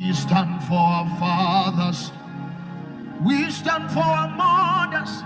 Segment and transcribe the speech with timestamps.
[0.00, 2.10] We stand for our fathers.
[3.22, 5.22] We stand for our mothers.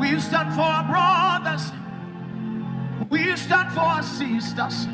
[0.00, 1.72] We stand for our brothers.
[3.10, 4.86] We stand for our sisters.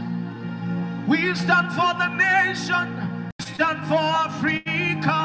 [1.07, 3.31] We stand for the nation.
[3.39, 5.21] We stand for Africa.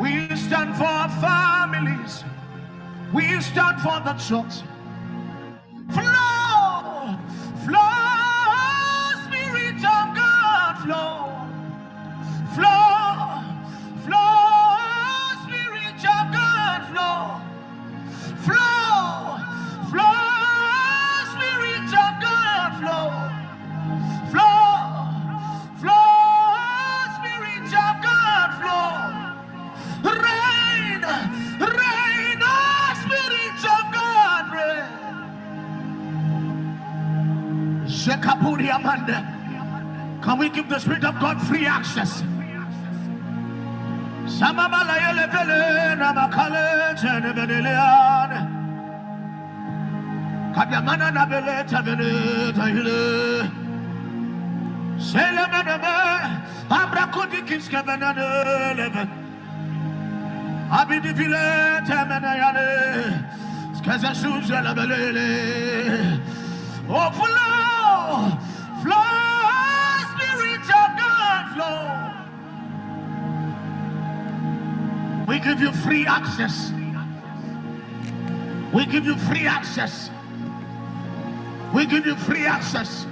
[0.00, 2.24] We stand for our families.
[3.12, 4.62] We stand for the church.
[38.64, 40.20] Shekapuri Amanda.
[40.22, 42.22] Can we give the Spirit of God free access?
[60.70, 61.12] Abidi
[75.26, 76.70] We give you free access.
[78.74, 80.10] We give you free access.
[81.74, 83.06] We give you free access.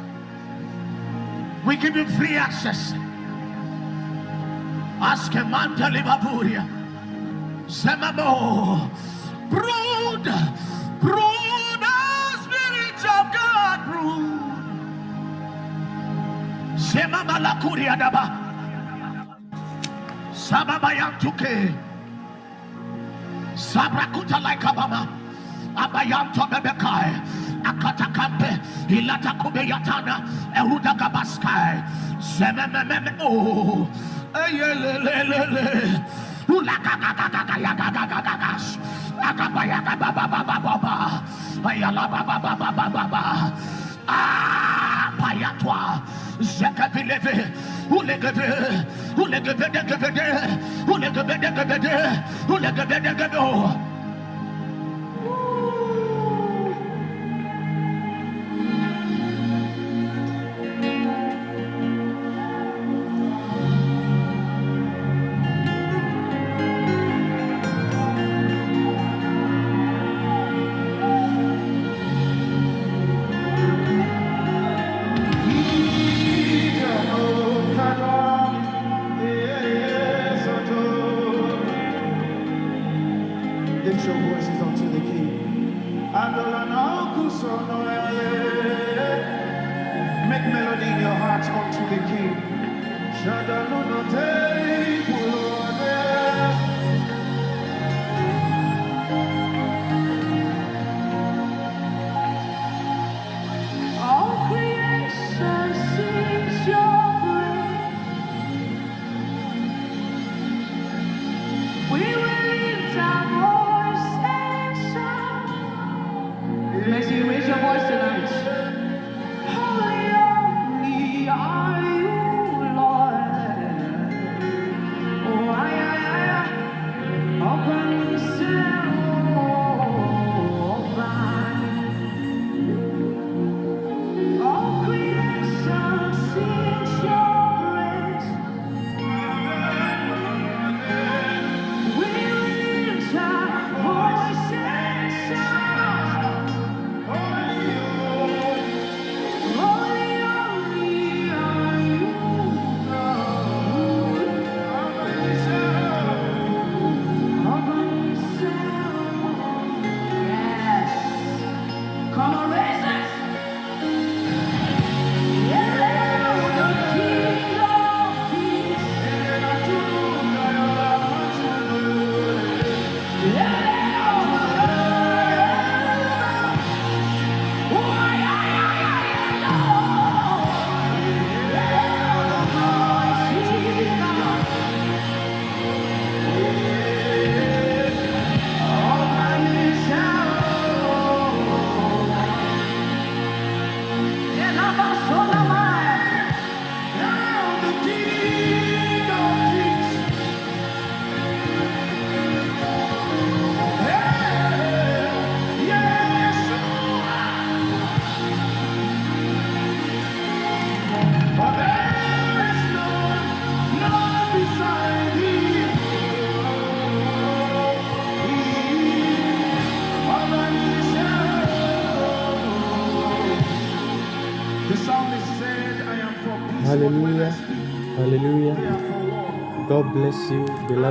[1.66, 2.92] We give you free access.
[5.00, 6.66] Ask a man to live Apuria.
[7.66, 8.90] Semamo.
[9.48, 10.24] Brood.
[11.00, 11.84] Brood.
[12.44, 13.78] Spirit of God.
[13.88, 14.40] Brood.
[16.76, 18.24] Semamalakuria daba.
[20.34, 21.91] Sababayantuke.
[23.56, 25.08] Sabrakuta like Abama.
[25.76, 27.12] Abayanto bebekai.
[27.64, 28.50] Akatakampe.
[28.88, 30.20] Ilata kubeyatana.
[30.54, 31.82] Ehuda gabaskai.
[32.20, 33.12] Sememememe.
[33.20, 33.88] Oh.
[34.34, 36.00] Eyelelelele.
[36.48, 38.78] Ulakakakakakayakakakakas.
[39.20, 41.22] Akabayakabababababa.
[41.62, 43.22] Ayalabababababa.
[44.08, 46.00] Ah, payatwa.
[46.40, 47.52] Zekabileve.
[47.90, 48.86] Ulegeve.
[49.16, 50.58] Ulegeve degevede.
[50.88, 52.22] Ulegeve degevede.
[52.48, 53.91] Ulegeve degevede.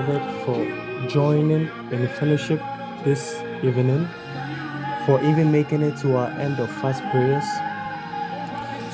[0.02, 2.62] Beloved, for joining in fellowship
[3.04, 4.08] this evening,
[5.06, 7.44] for even making it to our end of fast prayers.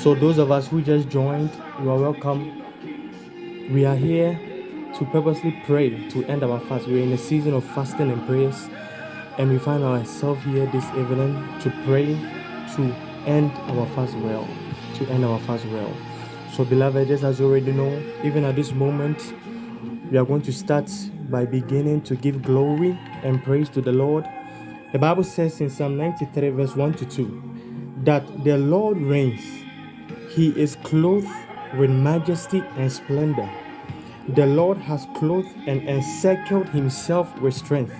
[0.02, 1.50] So, those of us who just joined,
[1.82, 2.64] you are welcome.
[3.72, 4.34] We are here
[4.98, 6.88] to purposely pray to end our fast.
[6.88, 8.70] We're in a season of fasting and prayers,
[9.38, 12.16] and we find ourselves here this evening to pray
[12.76, 12.96] to
[13.26, 14.48] end our fast well.
[14.96, 15.94] To end our fast well.
[16.54, 19.34] So, beloved, just as you already know, even at this moment,
[20.12, 20.90] we are going to start
[21.30, 24.26] by beginning to give glory and praise to the Lord.
[24.94, 27.44] The Bible says in Psalm 93, verse 1 to 2,
[28.04, 29.42] that the Lord reigns,
[30.30, 31.28] He is clothed
[31.78, 33.50] with majesty and splendor.
[34.30, 37.96] The Lord has clothed and encircled himself with strength.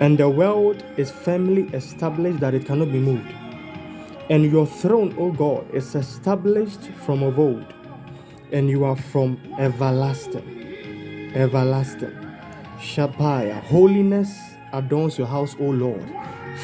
[0.00, 3.30] And the world is firmly established that it cannot be moved.
[4.30, 7.74] And your throne, O God, is established from of old,
[8.52, 11.32] and you are from everlasting.
[11.34, 12.16] Everlasting.
[12.78, 13.60] Shapaya.
[13.64, 14.36] Holiness
[14.72, 16.04] adorns your house, O Lord,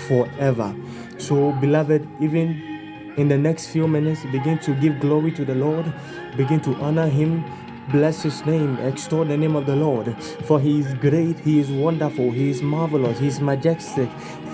[0.06, 0.74] forever.
[1.18, 5.92] So, beloved, even in the next few minutes, begin to give glory to the Lord,
[6.36, 7.44] begin to honor Him,
[7.92, 10.16] Bless his name, extol the name of the Lord,
[10.46, 14.08] for he is great, he is wonderful, he is marvelous, he is majestic,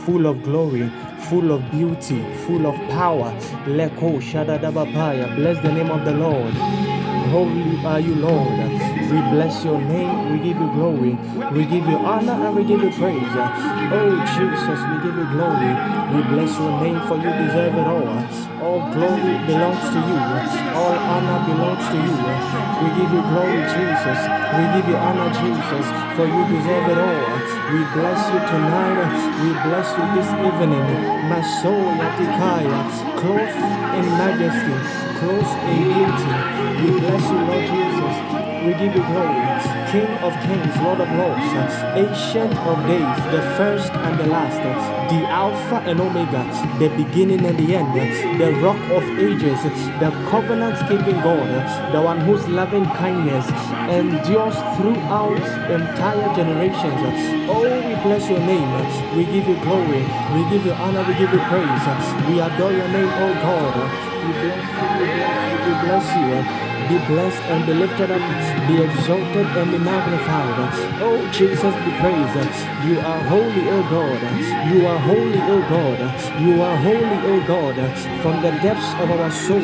[0.05, 0.91] full of glory,
[1.29, 3.31] full of beauty, full of power.
[3.67, 5.37] Leko Shadadabapaya.
[5.37, 7.00] Bless the name of the Lord.
[7.31, 8.90] Holy are you, Lord.
[9.11, 10.31] We bless your name.
[10.31, 11.19] We give you glory.
[11.51, 13.35] We give you honor and we give you praise.
[13.91, 15.73] Oh, Jesus, we give you glory.
[16.15, 18.07] We bless your name for you deserve it all.
[18.62, 20.19] All glory belongs to you.
[20.79, 22.15] All honor belongs to you.
[22.81, 24.21] We give you glory, Jesus.
[24.55, 27.27] We give you honor, Jesus, for you deserve it all.
[27.75, 29.11] We bless you tonight.
[29.43, 30.87] We bless you this evening.
[31.27, 32.79] My soul, Yatikaya,
[33.19, 33.59] clothed
[33.99, 34.77] in majesty,
[35.19, 36.31] clothed in beauty.
[36.79, 38.00] We bless you, Lord Jesus.
[38.65, 39.41] We give you glory.
[39.91, 41.49] King of kings, Lord of lords,
[41.97, 44.61] ancient of days, the first and the last,
[45.09, 46.45] the Alpha and Omega,
[46.79, 47.97] the beginning and the end,
[48.39, 49.62] the rock of ages,
[49.99, 51.49] the covenant keeping God,
[51.95, 53.49] the one whose loving kindness
[53.89, 55.41] endures throughout
[55.71, 57.49] entire generations.
[57.49, 58.71] Oh, we bless your name.
[59.17, 60.05] We give you glory.
[60.37, 61.03] We give you honor.
[61.09, 61.85] We give you praise.
[62.29, 63.75] We adore your name, oh God.
[64.21, 65.01] We bless you.
[65.01, 66.37] We bless you.
[66.37, 68.25] We bless you be blessed and be lifted up,
[68.67, 70.59] be exalted and be magnified.
[71.07, 72.51] Oh, Jesus, be praised.
[72.83, 74.21] You are holy, O God.
[74.73, 76.01] You are holy, O God.
[76.43, 77.77] You are holy, O God.
[78.23, 79.63] From the depths of our soul,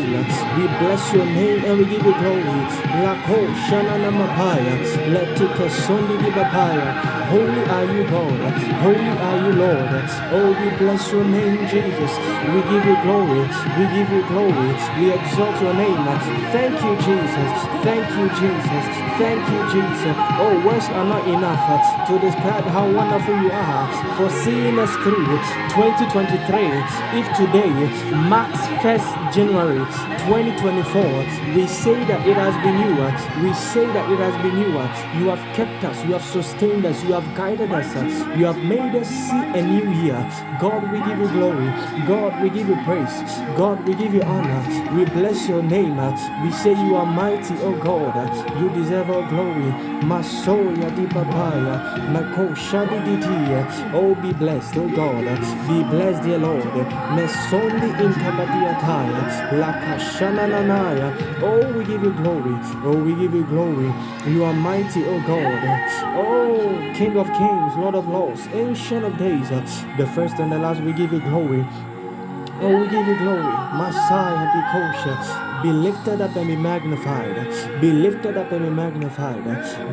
[0.56, 2.62] we bless your name and we give you glory.
[3.02, 4.74] Lako shanana mapaya,
[5.10, 6.88] letika sondi di bapaya.
[7.26, 8.40] Holy are you, God.
[8.86, 9.90] Holy are you, Lord.
[10.30, 12.12] Oh, we bless your name, Jesus.
[12.54, 13.42] We give you glory.
[13.76, 14.70] We give you glory.
[15.00, 16.04] We exalt your name.
[16.54, 17.15] Thank you, Jesus.
[17.16, 17.65] Jesus.
[17.86, 18.84] Thank you, Jesus.
[19.22, 20.16] Thank you, Jesus.
[20.42, 21.62] Oh, words are not enough
[22.08, 25.24] to describe how wonderful you are for seeing us through
[25.70, 26.66] 2023.
[27.14, 27.70] If today
[28.28, 29.78] marks 1st January
[30.26, 33.46] 2024, we say that it has been you.
[33.46, 34.74] We say that it has been you.
[35.22, 36.04] You have kept us.
[36.04, 37.04] You have sustained us.
[37.04, 37.86] You have guided us.
[38.36, 40.18] You have made us see a new year.
[40.60, 41.66] God, we give you glory.
[42.06, 43.16] God, we give you praise.
[43.56, 44.60] God, we give you honor.
[44.96, 45.96] We bless your name.
[46.42, 48.14] We say you are mighty, oh God.
[48.60, 49.70] You deserve all glory.
[50.02, 51.76] Masoya di papaya.
[52.12, 53.16] Mako shadi di
[53.94, 55.24] Oh, be blessed, oh God.
[55.68, 56.64] Be blessed, dear Lord.
[57.16, 59.22] Mesondi in kabadiataya.
[59.60, 61.08] Lakashana nanaya.
[61.42, 62.56] Oh, we give you glory.
[62.84, 63.92] Oh, we give you glory.
[64.26, 65.80] You are mighty, oh God.
[66.16, 69.50] Oh, King of kings, Lord of lords, ancient of days,
[69.98, 71.66] the first and the last, we give you glory.
[72.60, 73.42] Oh, we give you glory.
[73.76, 75.45] Messiah, be kosher.
[75.62, 77.80] Be lifted up and be magnified.
[77.80, 79.44] Be lifted up and be magnified.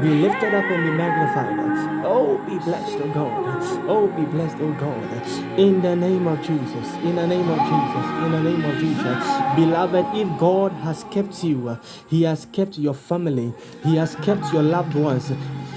[0.01, 2.05] Be lifted up and be magnified.
[2.05, 3.89] Oh, be blessed, oh God.
[3.89, 5.59] Oh, be blessed, oh God.
[5.59, 6.93] In the name of Jesus.
[7.03, 8.05] In the name of Jesus.
[8.25, 9.55] In the name of Jesus.
[9.55, 11.77] Beloved, if God has kept you,
[12.09, 13.53] He has kept your family,
[13.83, 15.31] He has kept your loved ones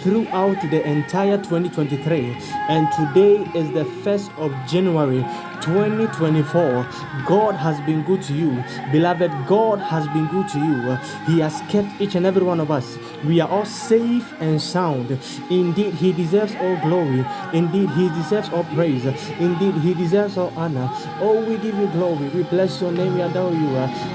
[0.07, 2.37] throughout the entire 2023.
[2.69, 5.19] And today is the 1st of January
[5.63, 6.89] 2024.
[7.27, 8.63] God has been good to you.
[8.93, 10.95] Beloved, God has been good to you.
[11.27, 12.97] He has kept each and every one of us.
[13.25, 15.11] We are all safe and sound.
[15.51, 17.27] Indeed, He deserves all glory.
[17.53, 19.05] Indeed, He deserves all praise.
[19.41, 20.89] Indeed, He deserves all honor.
[21.19, 22.29] Oh, we give you glory.
[22.29, 23.17] We bless your name.
[23.17, 23.71] We adore you.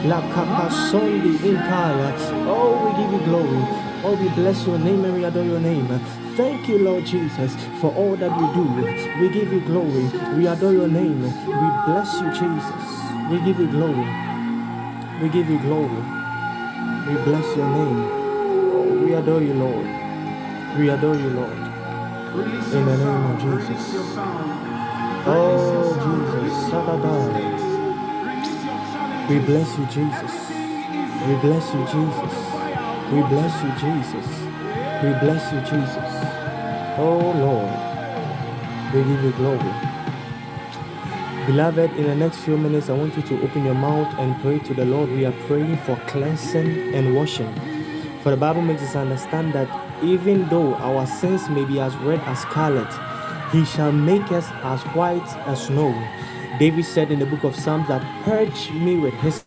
[0.08, 2.16] La Capasondi Incaya.
[2.48, 3.91] Oh, we give you glory.
[4.04, 5.88] Oh, we bless your name and we adore your name.
[6.36, 8.64] Thank you, Lord Jesus, for all that you do.
[9.22, 10.10] We give you glory.
[10.36, 11.22] We adore your name.
[11.22, 12.82] We bless you, Jesus.
[13.30, 14.08] We give you glory.
[15.22, 16.02] We give you glory.
[17.08, 19.06] We bless your name.
[19.06, 19.86] We adore you, Lord.
[20.80, 21.58] We adore you, Lord.
[22.74, 23.94] In the name of Jesus.
[25.28, 25.94] Oh.
[26.02, 26.72] Jesus.
[29.30, 30.34] We bless you, Jesus.
[31.28, 32.41] We bless you, Jesus.
[33.12, 34.28] We bless you, Jesus.
[35.04, 36.12] We bless you, Jesus.
[36.98, 37.96] Oh, Lord.
[38.94, 39.74] We give you glory.
[41.48, 44.60] Beloved, in the next few minutes, I want you to open your mouth and pray
[44.60, 45.10] to the Lord.
[45.12, 47.54] We are praying for cleansing and washing.
[48.24, 49.70] For the Bible makes us understand that
[50.04, 52.88] even though our sins may be as red as scarlet,
[53.52, 55.92] He shall make us as white as snow.
[56.60, 59.44] David said in the book of Psalms that, Purge me with His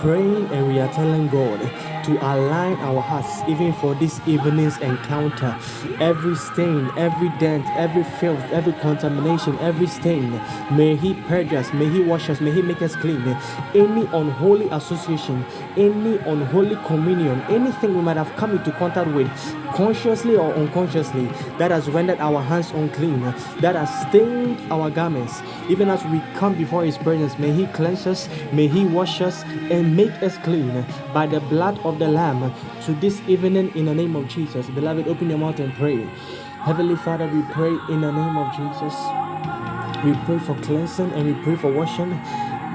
[0.00, 1.60] praying and we are telling God
[2.04, 5.56] to align our hearts even for this evening's encounter.
[6.00, 10.30] Every stain, every dent, every filth, every contamination, every stain,
[10.76, 13.26] may He purge us, may He wash us, may He make us clean.
[13.74, 15.44] Any unholy association,
[15.76, 19.30] any unholy communion, anything we might have come into contact with,
[19.74, 21.26] consciously or unconsciously,
[21.58, 23.20] that has rendered our hands unclean,
[23.60, 28.06] that has stained our garments, even as we come before His presence, may He cleanse
[28.06, 32.52] us, may He wash us, and make us clean by the blood of the Lamb
[32.84, 34.68] to this evening in the name of Jesus.
[34.70, 36.04] Beloved, open your mouth and pray.
[36.64, 38.94] Heavenly Father, we pray in the name of Jesus.
[40.04, 42.10] We pray for cleansing and we pray for washing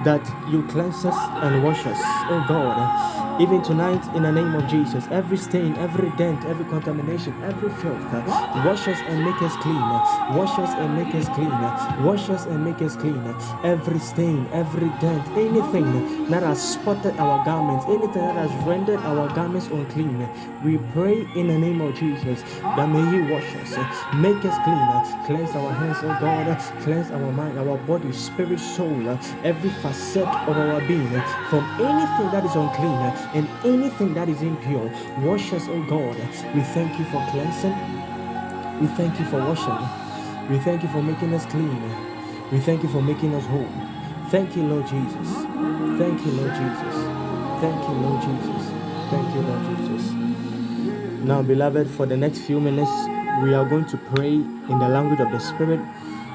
[0.04, 1.98] that you cleanse us and wash us,
[2.30, 3.25] oh God.
[3.38, 8.02] Even tonight, in the name of Jesus, every stain, every dent, every contamination, every filth,
[8.14, 9.76] uh, wash us and make us clean.
[9.76, 11.52] Uh, wash us and make us clean.
[11.52, 13.18] Uh, wash us and make us clean.
[13.18, 19.00] Uh, every stain, every dent, anything that has spotted our garments, anything that has rendered
[19.00, 20.30] our garments unclean,
[20.64, 23.72] we pray in the name of Jesus that may He wash us,
[24.16, 29.10] make us clean, cleanse our hands, oh God, cleanse our mind, our body, spirit, soul,
[29.44, 31.10] every facet of our being
[31.50, 34.92] from anything that is unclean and anything that is impure.
[35.20, 36.16] Wash us, oh God.
[36.54, 37.76] We thank you for cleansing.
[38.82, 40.50] We thank you for washing.
[40.50, 41.82] We thank you for making us clean.
[42.52, 43.68] We thank you for making us whole.
[44.30, 45.34] Thank you, Lord Jesus.
[45.98, 46.96] Thank you, Lord Jesus.
[47.62, 48.72] Thank you, Lord Jesus.
[49.10, 50.12] Thank you, Lord Jesus.
[51.24, 52.92] Now, beloved, for the next few minutes,
[53.42, 55.80] we are going to pray in the language of the Spirit.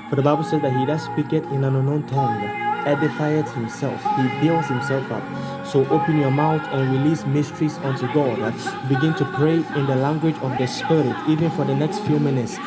[0.09, 2.41] For the Bible says that he that speaketh in an unknown tongue
[2.85, 5.23] edifieth himself, he builds himself up.
[5.71, 8.53] So open your mouth and release mysteries unto God.
[8.89, 12.59] Begin to pray in the language of the Spirit, even for the next few minutes.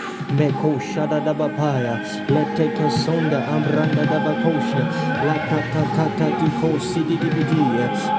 [0.94, 4.82] Shada da bapaya, let take a sonda ambranda da bakosha,
[5.26, 7.64] la kata kata diko sidi dibidi,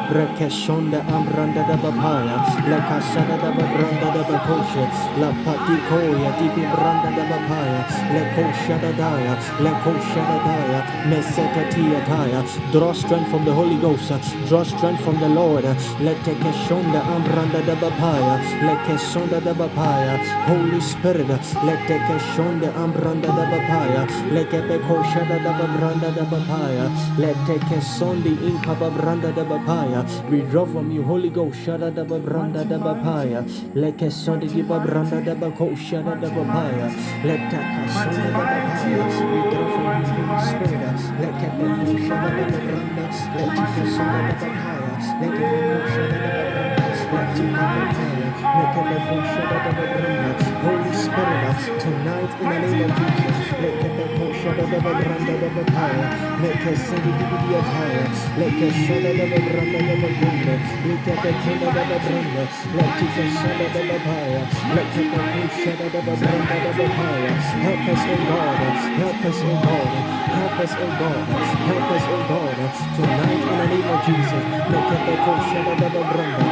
[0.08, 2.36] breke shonda ambranda da bapaya,
[2.68, 4.84] la kasada da babranda da bakosha,
[5.18, 7.80] la patiko ya dibi branda da bapaya,
[8.12, 12.72] le koshada daya, le koshada daya, meseta tia taya.
[12.72, 14.12] Draw strength from the Holy Ghost,
[14.48, 15.64] draw strength from the Lord.
[15.64, 22.02] Let take a shonda ambranda da bapaya, let kesonda da bapaya, Holy Spirit, let take
[22.02, 24.02] a shonda ambranda da bapaya,
[24.32, 30.04] let kepe koshada da babranda da bapaya, let take a sondi inka babranda da bapaya.
[30.30, 33.40] We draw from you, Holy Ghost, shada da babranda da bapaya,
[33.74, 36.88] let kesondi di babranda da bakoshada da bapaya,
[37.24, 39.14] let take a sonda da bapaya.
[39.24, 43.04] We draw from you, Holy Spirit, let da babranda,
[43.36, 50.94] let take a bapaya, let kepe koshada da babranda, let take a bapaya, let Holy
[50.96, 56.08] Spirit, tonight in the name of Jesus, let kepe koshada da babranda da bapaya,
[56.40, 58.04] let kesondi di di di ataya,
[58.40, 60.54] let kesoda da babranda da bakunda,
[60.88, 62.44] let the kepe kunda da babranda,
[62.76, 64.42] let take a sonda da bapaya,
[64.74, 67.32] let kepe koshada da babranda da bapaya.
[67.64, 68.56] Help us, O God,
[69.04, 69.92] help us, O God,
[70.32, 71.24] help us, O God,
[71.68, 72.56] help us, O God,
[72.96, 76.43] tonight in the name of Jesus, let the kepe koshada da babranda, let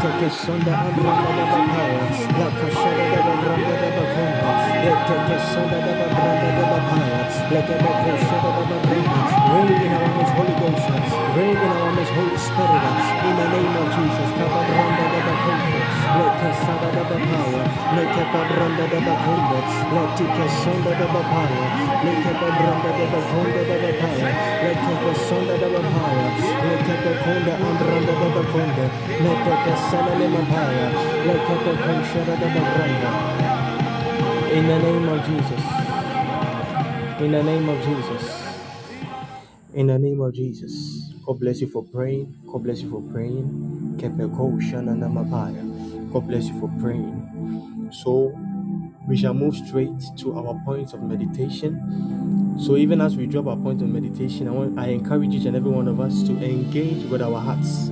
[0.00, 2.02] take a sonda ambranda da bapaya,
[2.38, 4.37] let kashada da babranda da bakunda, a da
[4.84, 5.08] let.
[9.52, 10.88] Reign in our midst, Holy Ghost,
[11.36, 12.84] reign in our midst, Holy Spirit,
[13.28, 14.30] in the name of Jesus.
[14.38, 15.80] Kababranda da bakunda,
[16.18, 17.62] let kasada da bapaya,
[17.96, 19.60] let kababranda da bakunda,
[19.94, 21.66] let take a sonda da bapaya,
[22.04, 22.32] let da
[23.12, 24.30] bakunda da bapaya,
[24.62, 26.28] let a sonda da bapaya,
[26.68, 28.86] let kabakunda ambranda da bakunda,
[29.24, 30.88] let a sana le mapaya,
[31.26, 33.57] let kabakushada da babranda.
[34.50, 35.64] In the name of Jesus.
[37.20, 38.44] In the name of Jesus.
[39.74, 41.12] In the name of Jesus.
[41.26, 42.34] God bless you for praying.
[42.50, 43.96] God bless you for praying.
[43.98, 46.12] Kepeko shana namapaya.
[46.12, 47.90] God bless you for praying.
[47.92, 48.32] So
[49.08, 52.56] we shall move straight to our points of meditation.
[52.58, 55.56] So even as we drop our point of meditation, I want I encourage each and
[55.56, 57.90] every one of us to engage with our hearts,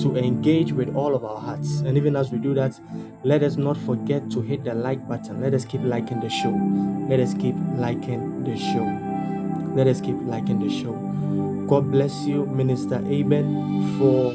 [0.00, 1.80] to engage with all of our hearts.
[1.80, 2.78] And even as we do that,
[3.24, 5.40] let us not forget to hit the like button.
[5.40, 6.50] Let us keep liking the show.
[7.08, 9.74] Let us keep liking the show.
[9.74, 10.92] Let us keep liking the show.
[11.68, 14.32] God bless you, Minister Aben, for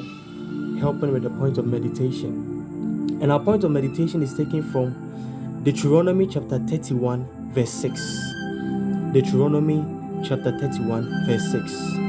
[0.79, 3.19] helping with the point of meditation.
[3.21, 7.99] And our point of meditation is taken from Deuteronomy chapter 31, verse 6.
[9.13, 9.83] Deuteronomy
[10.23, 12.02] chapter 31, verse 6.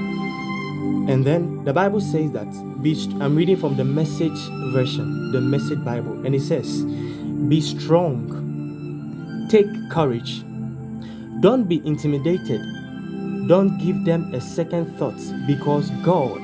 [1.11, 2.49] And then the Bible says that,
[3.21, 4.39] I'm reading from the message
[4.73, 10.43] version, the message Bible, and it says, Be strong, take courage,
[11.41, 12.61] don't be intimidated
[13.47, 16.41] don't give them a second thought because God,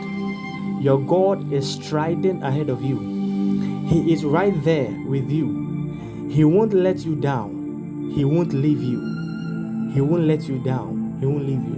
[0.82, 2.98] your God, is striding ahead of you.
[3.88, 6.28] He is right there with you.
[6.30, 8.12] He won't let you down.
[8.14, 9.00] He won't leave you.
[9.94, 11.16] He won't let you down.
[11.20, 11.76] He won't leave you.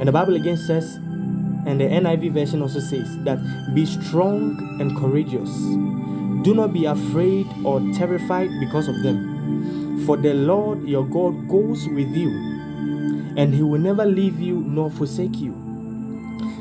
[0.00, 0.98] And the Bible again says,
[1.66, 3.38] and the NIV version also says that
[3.74, 5.50] be strong and courageous.
[6.44, 10.04] Do not be afraid or terrified because of them.
[10.06, 12.30] For the Lord your God goes with you
[13.36, 15.52] and he will never leave you nor forsake you.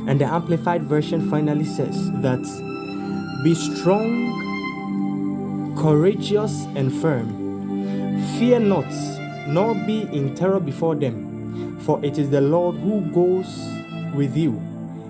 [0.08, 2.42] And the Amplified Version finally says that
[3.44, 4.34] be strong,
[5.78, 7.30] courageous, and firm.
[8.40, 8.92] Fear not,
[9.48, 13.48] nor be in terror before them, for it is the Lord who goes
[14.14, 14.60] with you.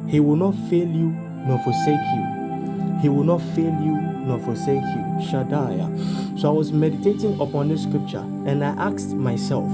[0.07, 1.09] He will not fail you
[1.45, 2.99] nor forsake you.
[3.01, 3.95] He will not fail you
[4.25, 5.27] nor forsake you.
[5.29, 5.77] Shaddai.
[6.37, 9.69] So I was meditating upon this scripture and I asked myself,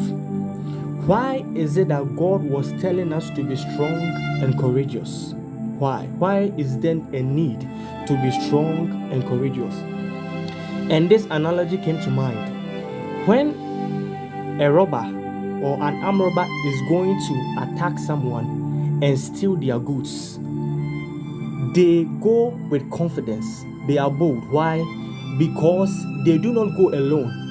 [1.06, 4.02] why is it that God was telling us to be strong
[4.42, 5.34] and courageous?
[5.78, 6.06] Why?
[6.18, 7.62] Why is there a need
[8.08, 9.76] to be strong and courageous?
[10.90, 12.38] And this analogy came to mind.
[13.28, 13.54] When
[14.62, 15.04] a robber
[15.64, 18.63] or an armed robber is going to attack someone
[19.04, 20.40] and steal their goods,
[21.76, 23.46] they go with confidence.
[23.88, 24.50] They are bold.
[24.50, 24.80] Why?
[25.38, 25.92] Because
[26.24, 27.44] they do not go alone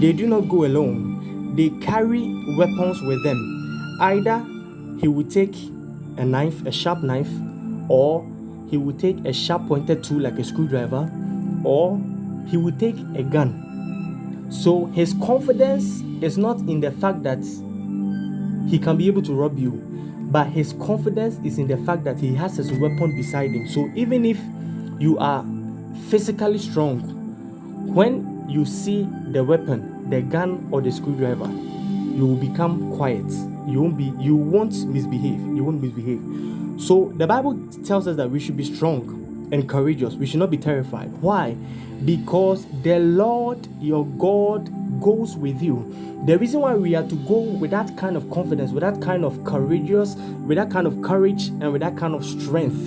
[0.00, 3.98] they do not go alone, they carry weapons with them.
[4.00, 4.38] Either
[4.98, 5.54] he will take
[6.16, 7.28] a knife, a sharp knife,
[7.88, 8.26] or
[8.70, 11.10] he will take a sharp pointed tool like a screwdriver,
[11.64, 12.00] or
[12.46, 14.48] he will take a gun.
[14.50, 17.44] So his confidence is not in the fact that
[18.70, 19.72] he can be able to rob you,
[20.30, 23.66] but his confidence is in the fact that he has his weapon beside him.
[23.68, 24.38] So even if
[25.00, 25.44] you are
[26.08, 27.00] physically strong,
[27.92, 33.28] when you see the weapon, the gun or the screwdriver, you will become quiet.
[33.66, 35.40] You won't be you won't misbehave.
[35.40, 36.20] You won't misbehave.
[36.80, 39.20] So the Bible tells us that we should be strong
[39.52, 40.14] and courageous.
[40.14, 41.10] We should not be terrified.
[41.20, 41.54] Why?
[42.04, 45.96] Because the Lord your God goes with you.
[46.26, 49.24] The reason why we are to go with that kind of confidence, with that kind
[49.24, 50.14] of courageous,
[50.46, 52.78] with that kind of courage, and with that kind of strength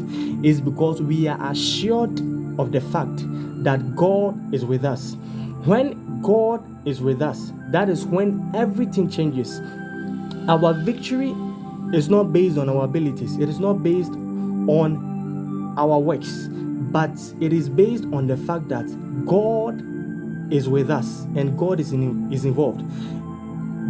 [0.45, 2.19] is because we are assured
[2.59, 3.23] of the fact
[3.63, 5.15] that God is with us.
[5.65, 9.59] When God is with us, that is when everything changes.
[10.47, 11.33] Our victory
[11.93, 15.12] is not based on our abilities, it is not based on
[15.77, 16.47] our works,
[16.91, 18.85] but it is based on the fact that
[19.25, 19.81] God
[20.53, 22.83] is with us and God is, in, is involved.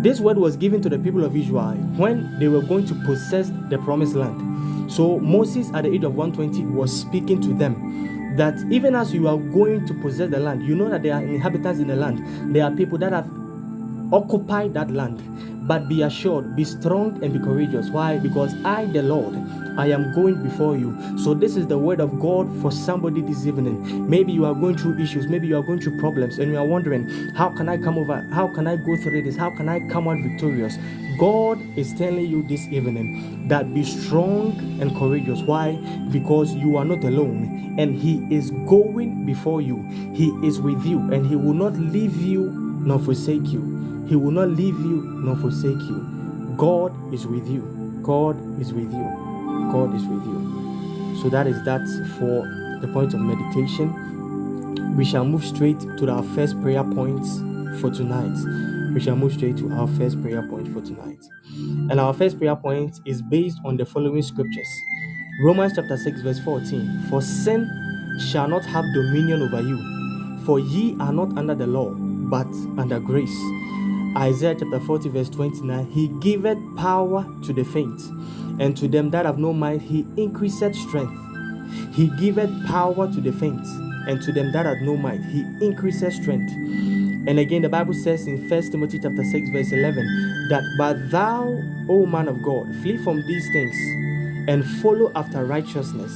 [0.04, 3.52] This word was given to the people of Israel when they were going to possess
[3.70, 4.92] the promised land.
[4.92, 9.28] So Moses, at the age of 120, was speaking to them that even as you
[9.28, 12.56] are going to possess the land, you know that there are inhabitants in the land.
[12.56, 13.30] There are people that have
[14.14, 15.22] occupied that land.
[15.68, 17.90] But be assured, be strong and be courageous.
[17.90, 18.20] Why?
[18.20, 19.34] Because I, the Lord,
[19.78, 21.18] I am going before you.
[21.18, 24.10] So, this is the word of God for somebody this evening.
[24.10, 26.66] Maybe you are going through issues, maybe you are going through problems, and you are
[26.66, 28.28] wondering, How can I come over?
[28.34, 29.38] How can I go through this?
[29.38, 30.78] How can I come out victorious?
[31.18, 35.42] God is telling you this evening that be strong and courageous.
[35.42, 35.76] Why?
[36.12, 39.82] Because you are not alone, and He is going before you.
[40.14, 42.52] He is with you, and He will not leave you
[42.84, 43.73] nor forsake you.
[44.08, 46.54] He will not leave you nor forsake you.
[46.58, 47.62] God is with you.
[48.04, 49.70] God is with you.
[49.72, 51.20] God is with you.
[51.22, 51.82] So that is that
[52.20, 52.46] for
[52.86, 53.94] the point of meditation.
[54.98, 57.26] We shall move straight to our first prayer point
[57.80, 58.38] for tonight.
[58.94, 61.24] We shall move straight to our first prayer point for tonight.
[61.90, 64.68] And our first prayer point is based on the following scriptures
[65.42, 67.08] Romans chapter 6, verse 14.
[67.10, 67.68] For sin
[68.32, 69.80] shall not have dominion over you,
[70.46, 73.36] for ye are not under the law, but under grace.
[74.18, 78.02] Isaiah chapter 40, verse 29 He giveth power to the faint,
[78.60, 81.20] and to them that have no might, He increaseth strength.
[81.94, 83.66] He giveth power to the faint,
[84.08, 86.52] and to them that have no might, He increaseth strength.
[87.26, 91.44] And again, the Bible says in 1 Timothy chapter 6, verse 11, that, But thou,
[91.90, 93.76] O man of God, flee from these things
[94.50, 96.12] and follow after righteousness,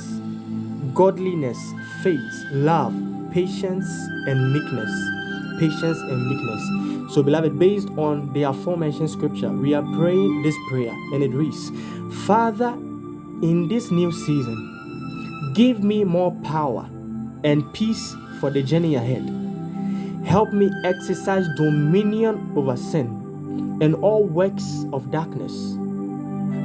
[0.94, 1.58] godliness,
[2.04, 2.94] faith, love,
[3.32, 3.88] patience,
[4.28, 4.92] and meekness.
[5.60, 6.97] Patience and meekness.
[7.10, 11.72] So, beloved, based on the aforementioned scripture, we are praying this prayer, and it reads
[12.26, 12.70] Father,
[13.42, 16.90] in this new season, give me more power
[17.44, 19.24] and peace for the journey ahead.
[20.26, 23.08] Help me exercise dominion over sin
[23.82, 25.77] and all works of darkness.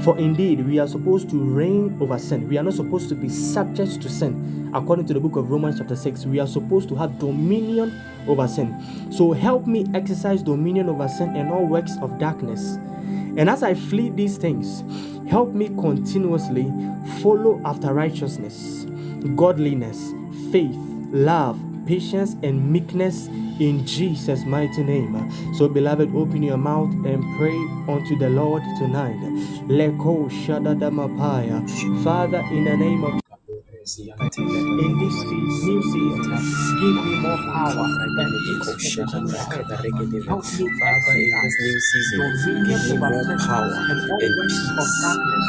[0.03, 2.49] For indeed, we are supposed to reign over sin.
[2.49, 4.73] We are not supposed to be subject to sin.
[4.75, 7.93] According to the book of Romans, chapter 6, we are supposed to have dominion
[8.27, 8.75] over sin.
[9.13, 12.79] So help me exercise dominion over sin and all works of darkness.
[13.37, 14.83] And as I flee these things,
[15.31, 16.73] help me continuously
[17.23, 18.87] follow after righteousness,
[19.37, 20.13] godliness,
[20.51, 20.77] faith,
[21.13, 23.29] love, patience, and meekness
[23.61, 25.31] in Jesus' mighty name.
[25.55, 27.57] So, beloved, open your mouth and pray
[27.93, 29.19] unto the Lord tonight.
[32.03, 33.22] Father, in the name of
[33.83, 36.23] in this new season,
[36.79, 38.15] give me more power and
[40.23, 42.23] Help me Father, in this new season,
[42.63, 44.63] give me more power and peace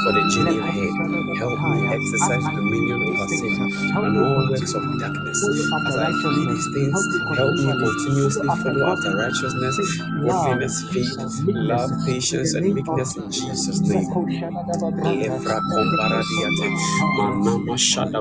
[0.01, 0.93] for the journey ahead.
[1.37, 3.53] Help me exercise dominion over sin
[4.01, 5.39] and all works of darkness.
[5.87, 6.99] As I flee these things,
[7.37, 9.77] help me continuously follow after righteousness,
[10.25, 11.13] godliness, faith,
[11.45, 14.09] love, patience, and meekness in Jesus' name.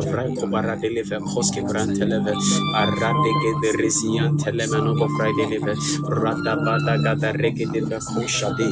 [0.04, 2.34] Deliver Koski Grant Televe,
[2.76, 8.68] Aradege the Resian Telemano of Friday Live, Radabada Gada Rege de Koshadi,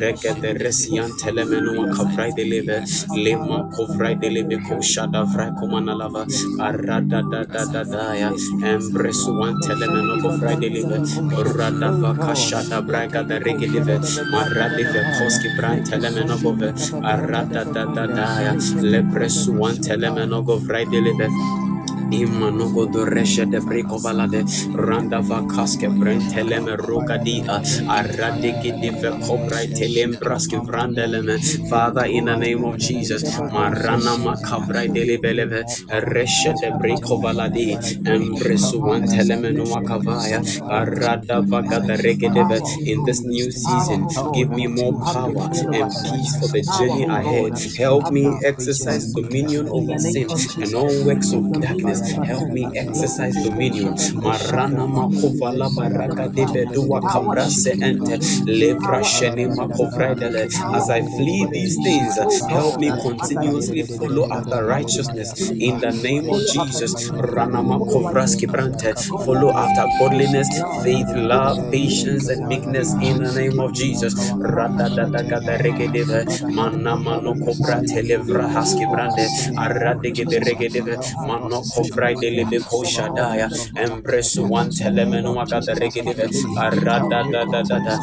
[0.00, 2.84] Rege the Resian Telemano of Friday Live,
[3.16, 6.26] Lema Kovrai de Live Koshada Vray Komanalava,
[6.58, 11.08] Arada da da da da ya, Embrace one Telemano of Friday Live,
[11.56, 13.86] Radava Kashada Braga the Rege Live,
[14.32, 18.52] Maradive Koski Brant Telemano of Arada da da da ya,
[18.82, 21.65] Lebres one Telemano of Live.
[22.10, 27.58] Imanogo do resha de breko balade randa vakaske brenteleme rogadia
[27.96, 31.36] aradiki di vekobra telem braske brandeleme
[31.68, 35.64] Father in the name of Jesus marana makabra delebeleve
[36.06, 37.74] resha de breko baladi
[38.06, 40.38] embresu wanteleme no makavaya
[40.70, 46.62] arada vakada regedeve in this new season give me more power and peace for the
[46.78, 47.58] journey ahead.
[47.76, 50.28] Help me exercise dominion over sin
[50.62, 51.95] and all works of darkness
[52.26, 53.94] Help me exercise dominion.
[54.22, 60.48] Marana makovala baraka de bedua kabrase ente lebra shene makovredele.
[60.74, 62.18] As I flee these things,
[62.50, 67.10] help me continuously follow after righteousness in the name of Jesus.
[67.12, 68.94] Rana makovraski brante.
[69.24, 70.48] Follow after godliness,
[70.84, 74.14] faith, love, patience, and meekness in the name of Jesus.
[74.38, 76.24] Rada da da ga da regedeve.
[76.54, 79.26] Mana mano kobra televra haski brande.
[79.58, 80.96] Arade gede regedeve.
[81.26, 81.62] Mano
[81.94, 87.98] Friday lebe ko shadaya embrace one telemeno agada regedive arada da da da da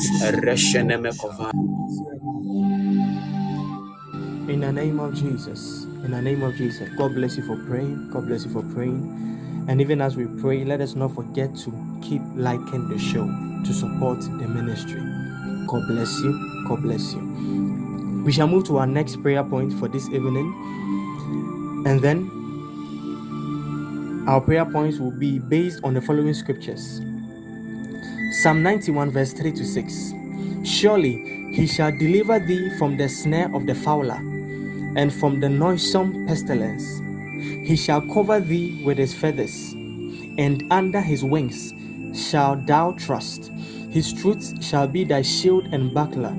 [0.45, 1.51] reshene me kova.
[4.49, 8.09] In the name of Jesus in the name of Jesus God bless you for praying
[8.11, 9.65] God bless you for praying.
[9.69, 13.25] And even as we pray let us not forget to keep liking the show
[13.65, 15.01] to support the ministry.
[15.67, 16.33] God bless you
[16.67, 17.21] God bless you.
[18.25, 20.47] We shall move to our next prayer point for this evening.
[21.85, 22.29] And then
[24.27, 27.01] our prayer points will be based on the following scriptures
[28.41, 30.13] Psalm 91, verse 3 to 6.
[30.63, 34.19] Surely he shall deliver thee from the snare of the fowler
[34.97, 36.83] and from the noisome pestilence.
[37.67, 41.73] He shall cover thee with his feathers, and under his wings
[42.19, 43.51] shalt thou trust.
[43.91, 46.36] His truth shall be thy shield and buckler.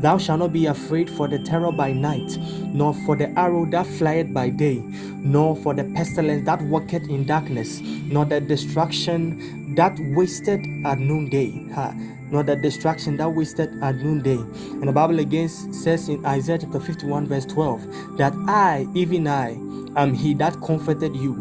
[0.00, 2.38] Thou shalt not be afraid for the terror by night,
[2.72, 4.82] nor for the arrow that flieth by day,
[5.18, 11.68] nor for the pestilence that walketh in darkness, nor the destruction that wasted at noonday.
[11.72, 11.94] Ha
[12.30, 14.36] nor the destruction that wasted at noonday.
[14.36, 19.50] And the Bible again says in Isaiah chapter 51, verse 12, that I, even I,
[19.96, 21.34] am he that comforted you.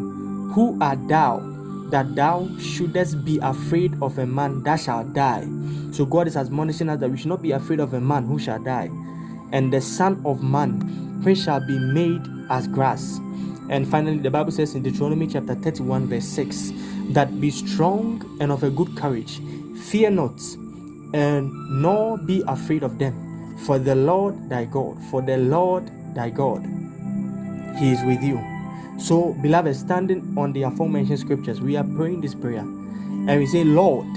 [0.55, 1.58] Who art thou
[1.91, 5.47] that thou shouldest be afraid of a man that shall die?
[5.91, 8.39] So God is admonishing us that we should not be afraid of a man who
[8.39, 8.89] shall die,
[9.51, 10.81] and the Son of Man,
[11.23, 13.19] which shall be made as grass.
[13.69, 16.71] And finally, the Bible says in Deuteronomy chapter 31, verse 6,
[17.09, 19.39] that be strong and of a good courage,
[19.89, 20.39] fear not,
[21.13, 26.29] and nor be afraid of them, for the Lord thy God, for the Lord thy
[26.29, 26.63] God,
[27.77, 28.37] he is with you.
[28.99, 33.63] So, beloved, standing on the aforementioned scriptures, we are praying this prayer, and we say,
[33.63, 34.07] Lord,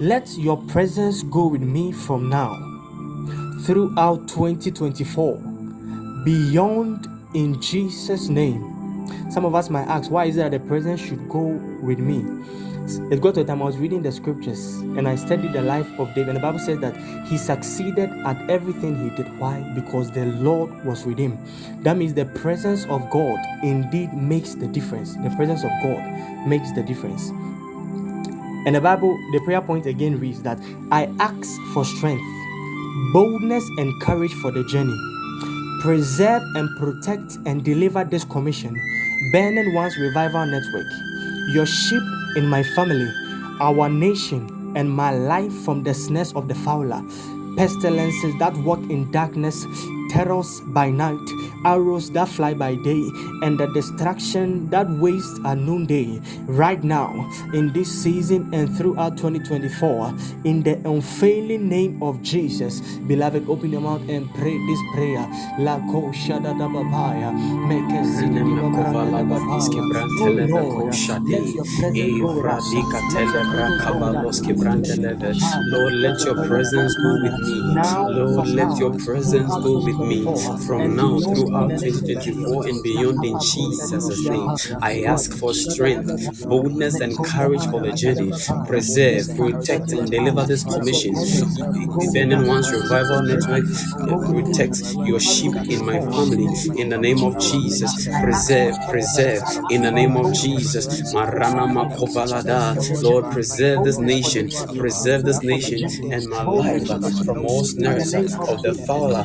[0.00, 2.64] let your presence go with me from now.
[3.62, 5.36] throughout 2024
[6.24, 9.06] beyond in Jesus' name.
[9.30, 12.24] Some of us might ask, why is it that the presence should go with me?
[12.96, 15.88] It got to a time I was reading the scriptures and I studied the life
[15.98, 16.28] of David.
[16.28, 16.96] And the Bible says that
[17.26, 19.38] he succeeded at everything he did.
[19.38, 19.60] Why?
[19.74, 21.38] Because the Lord was with him.
[21.82, 25.14] That means the presence of God indeed makes the difference.
[25.16, 27.30] The presence of God makes the difference.
[28.66, 30.58] And the Bible, the prayer point again reads that
[30.90, 32.24] I ask for strength,
[33.12, 34.96] boldness, and courage for the journey.
[35.80, 38.74] Preserve and protect and deliver this commission,
[39.32, 40.86] Burning One's Revival Network,
[41.54, 42.02] your sheep
[42.36, 43.12] in my family,
[43.60, 47.02] our nation, and my life from the snares of the fowler,
[47.56, 49.66] pestilences that walk in darkness,
[50.10, 51.18] terrors by night,
[51.64, 53.10] arrows that fly by day,
[53.42, 56.20] and the destruction that wastes at noonday.
[56.46, 57.12] Right now,
[57.54, 63.80] in this season and throughout 2024, in the unfailing name of Jesus, beloved, open your
[63.80, 65.26] mouth and pray this prayer.
[65.58, 67.32] La ko shada da babaya,
[67.68, 68.18] make oh us.
[68.18, 68.44] see the
[75.70, 77.58] Lord, let your presence go with me.
[77.74, 80.32] Lord, let your presence go with me
[80.66, 84.54] from now throughout 2024 and beyond in Jesus' name.
[84.80, 86.12] I ask for strength,
[86.46, 88.32] boldness, and courage for the journey.
[88.66, 91.14] Preserve, protect, and deliver this commission.
[92.12, 93.64] Burning One's Revival Network,
[94.24, 98.08] protect your sheep in my family in the name of Jesus.
[98.22, 101.12] Preserve, preserve in the name of Jesus.
[103.02, 106.88] Lord, preserve this nation, preserve this nation and my life
[107.24, 109.24] from all snares of the fowler,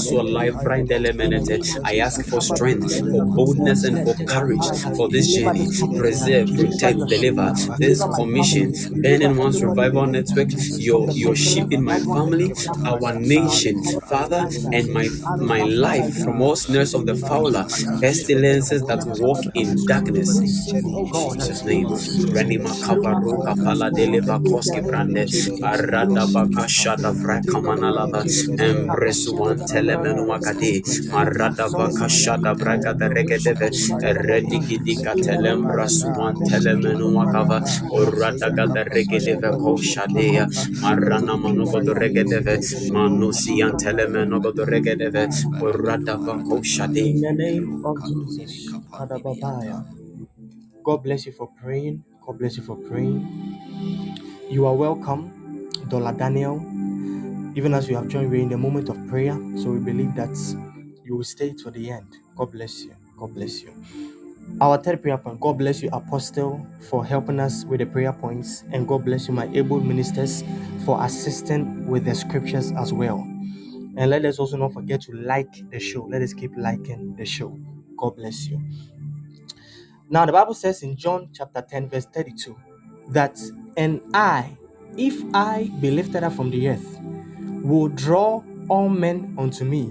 [0.00, 0.54] braso life
[1.84, 4.64] I ask for strength, for boldness, and for courage
[4.96, 5.66] for this journey.
[5.98, 8.72] Preserve, protect, deliver this commission.
[9.02, 12.52] Burning One's Revival Network, your, your sheep in my family,
[12.86, 17.64] our nation, Father, and my my life from all snares of the fowler,
[18.00, 20.38] pestilences that walk in darkness.
[20.72, 21.86] In Jesus' name.
[21.88, 25.24] Renima Kabaruka Pala Deleva Koski Brande,
[25.62, 28.20] Arada Bakashada Frakamanalava,
[28.60, 38.54] Embrace one Telemenu Makadi, Marada Bakashada Braga the Regedeve, Redigidika Telembra Suan Telemenu Makava, Urada
[38.54, 40.46] Gada Regedeve Koshadea,
[40.80, 42.60] Marana Manugo the Regedeve,
[42.92, 45.28] Manusian Telemenu the Regedeve,
[45.60, 46.98] Urada Bakoshade.
[46.98, 48.68] In the name of Jesus.
[48.92, 49.86] Kadababaya.
[50.84, 52.04] God bless you for praying.
[52.26, 53.40] God bless you for praying.
[54.50, 55.32] You are welcome,
[55.88, 56.69] Dollar Daniel.
[57.56, 59.34] Even as you have joined, we're in the moment of prayer.
[59.58, 60.36] So we believe that
[61.04, 62.06] you will stay to the end.
[62.36, 62.94] God bless you.
[63.18, 63.74] God bless you.
[64.60, 65.40] Our third prayer point.
[65.40, 68.64] God bless you, Apostle, for helping us with the prayer points.
[68.72, 70.44] And God bless you, my able ministers,
[70.86, 73.20] for assisting with the scriptures as well.
[73.96, 76.04] And let us also not forget to like the show.
[76.06, 77.58] Let us keep liking the show.
[77.98, 78.60] God bless you.
[80.08, 82.56] Now, the Bible says in John chapter 10, verse 32,
[83.10, 83.40] that,
[83.76, 84.56] and I,
[84.96, 87.00] if I be lifted up from the earth,
[87.70, 89.82] will draw all men unto me.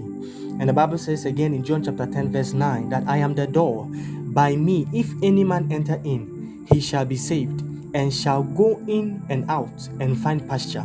[0.60, 3.46] And the Bible says again in John chapter 10, verse 9, that I am the
[3.46, 3.86] door.
[4.32, 7.62] By me, if any man enter in, he shall be saved,
[7.94, 10.84] and shall go in and out and find pasture.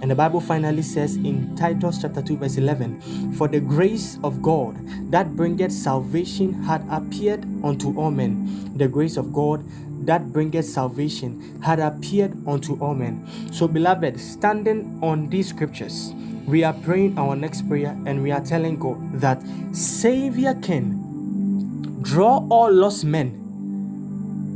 [0.00, 4.42] And the Bible finally says in Titus chapter 2, verse 11, For the grace of
[4.42, 4.76] God
[5.10, 8.72] that bringeth salvation had appeared unto all men.
[8.76, 9.64] The grace of God
[10.06, 13.26] that bringeth salvation had appeared unto all men.
[13.52, 16.12] So, beloved, standing on these scriptures,
[16.46, 22.46] we are praying our next prayer and we are telling God that Savior can draw
[22.48, 23.42] all lost men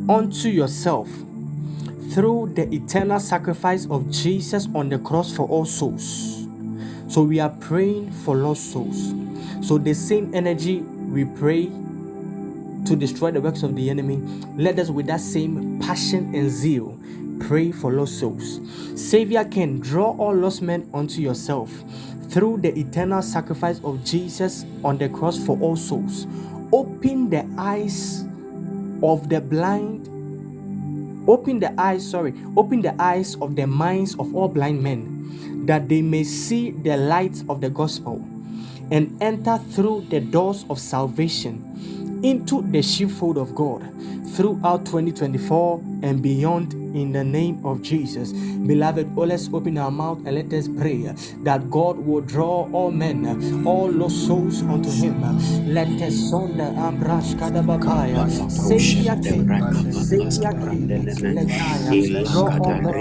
[0.08, 1.08] unto yourself
[2.12, 6.46] through the eternal sacrifice of Jesus on the cross for all souls.
[7.08, 9.12] So we are praying for lost souls.
[9.66, 11.66] So the same energy we pray
[12.86, 14.16] to destroy the works of the enemy,
[14.56, 16.99] let us with that same passion and zeal
[17.40, 18.60] pray for lost souls.
[18.94, 21.70] Savior can draw all lost men unto yourself
[22.30, 26.26] through the eternal sacrifice of Jesus on the cross for all souls.
[26.72, 28.24] Open the eyes
[29.02, 30.06] of the blind.
[31.28, 35.88] Open the eyes, sorry, open the eyes of the minds of all blind men that
[35.88, 38.16] they may see the light of the gospel
[38.90, 43.82] and enter through the doors of salvation into the sheepfold of God
[44.36, 48.32] throughout 2024 and beyond in the name of Jesus.
[48.32, 51.02] Beloved, oh, let's open our mouth and let us pray
[51.44, 55.20] that God will draw all men, all lost souls unto Him.
[55.72, 61.48] Let us on the Ambrash Kadabakaya, Savior King, Savior King, let
[62.24, 63.00] us draw all men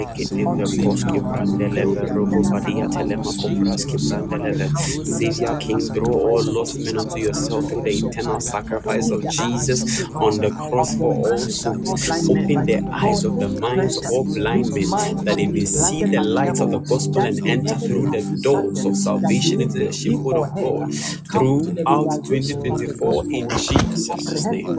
[5.04, 10.04] Savior King, draw all lost men unto yourself through the eternal sacrifice of Jesus.
[10.14, 11.72] On the cross for also
[12.26, 14.88] open the eyes of the minds of all blind men.
[15.24, 18.96] that they may see the light of the gospel and enter through the doors of
[18.96, 20.92] salvation into the sheepfold of God
[21.30, 24.78] throughout 2024 in Jesus' name.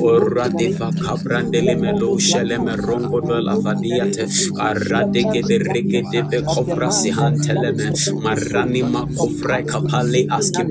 [0.00, 4.26] Oradeva kabrandele melo sheleme rombo do la vadiate
[4.58, 7.92] aradege de rege de be kofra si hanteleme
[8.24, 10.63] marani ma kofra kapale aski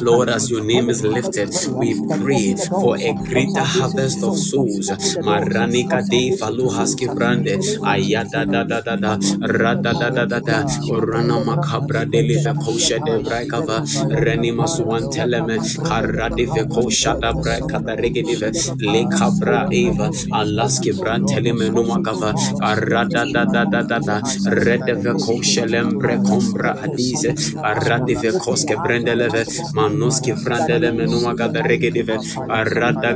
[0.00, 4.90] Lord as your name is lifted we pray for a greater harvest of souls
[5.26, 7.54] marani kade falu haski brande
[7.92, 9.12] ayada da da da da
[9.60, 10.58] rada da da da da
[10.96, 13.78] orana makabra de le ve kosha de brakava
[14.24, 15.56] reni maswan teleme
[15.88, 18.50] karade ve kosha da braka da rege de ve
[18.92, 20.08] le kabra eva
[20.40, 22.32] alaski bran teleme no makava
[22.70, 24.16] arada da da da da da
[24.64, 27.30] rede ve kosha lembre kombra adize
[27.70, 29.44] arade ve koske brendeleve
[29.76, 32.16] manoski frandele menuma gaberegedeve
[32.48, 33.12] arada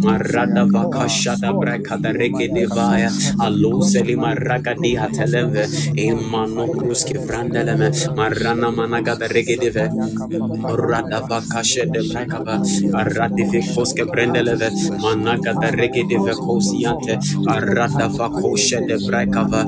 [0.05, 3.11] marada vakasha da breka da regedevaya
[4.83, 5.65] di hateleve
[6.79, 9.15] kruski frandele me marana managa
[11.29, 12.57] vakasha de breka va
[13.75, 14.69] koske brendeleve
[15.03, 17.19] managa da regedeve kosiante
[17.57, 19.65] arada vakosha de breka Lava,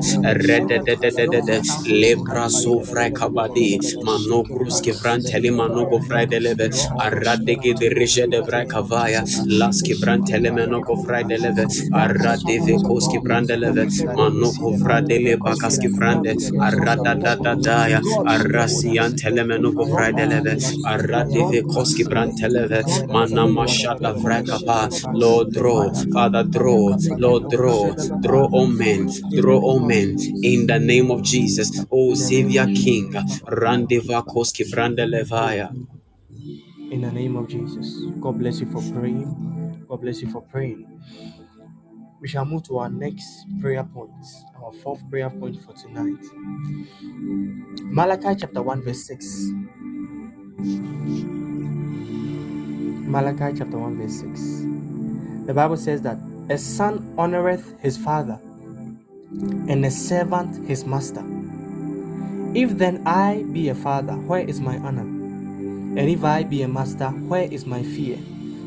[1.89, 10.51] Lepra Sofra Kabadi, Mano Kruske Franteli Manogo Frideleve, Aradege de Risha de Brakavaya, Laski Brantele
[10.51, 21.63] Manogo Frideleve, Aradeve Koski Brandeleve, Manoko Fradele Bakaski Frande, Arada Dadaya, Arasian Telemenogo Frideleve, Aradeve
[21.63, 24.15] Koski Branteleve, Manama Shada
[25.15, 31.11] Lord draw, Father draw, Lord draw, draw on men, draw all men in the name
[31.15, 33.13] of jesus oh savior king
[33.63, 35.69] randeva koski brandelevaya
[36.91, 38.03] in the name of Jesus.
[38.21, 39.85] God bless you for praying.
[39.89, 40.87] God bless you for praying.
[42.21, 44.13] We shall move to our next prayer point,
[44.63, 46.25] our fourth prayer point for tonight.
[47.83, 49.51] Malachi chapter 1, verse 6.
[52.93, 54.87] Malachi chapter 1, verse 6.
[55.47, 56.19] The Bible says that
[56.51, 58.41] a son honoreth his father,
[59.31, 61.25] and a servant his master.
[62.55, 65.03] If then I be a father, where is my honor?
[65.03, 68.19] And if I be a master, where is my fear?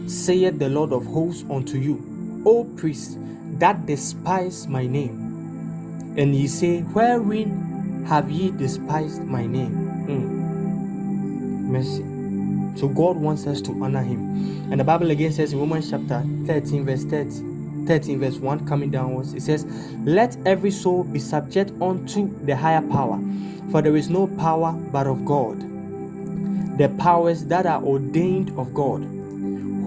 [0.08, 3.18] Saith the Lord of hosts unto you, O priests
[3.60, 6.14] that despise my name.
[6.18, 9.72] And ye say, Wherein have ye despised my name?
[10.08, 10.44] Mm.
[11.70, 12.04] Mercy.
[12.80, 14.72] So God wants us to honor him.
[14.72, 17.53] And the Bible again says in Romans chapter 13, verse 30,
[17.86, 19.66] 13, verse 1, coming downwards, it says,
[20.06, 23.20] Let every soul be subject unto the higher power,
[23.72, 25.60] for there is no power but of God.
[26.78, 29.04] The powers that are ordained of God.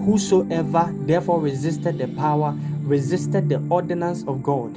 [0.05, 4.75] Whosoever therefore resisted the power resisted the ordinance of God,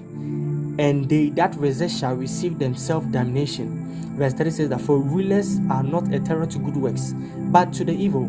[0.78, 3.86] and they that resist shall receive themselves damnation.
[4.16, 7.14] Verse 30 says that for rulers are not a terror to good works,
[7.52, 8.28] but to the evil.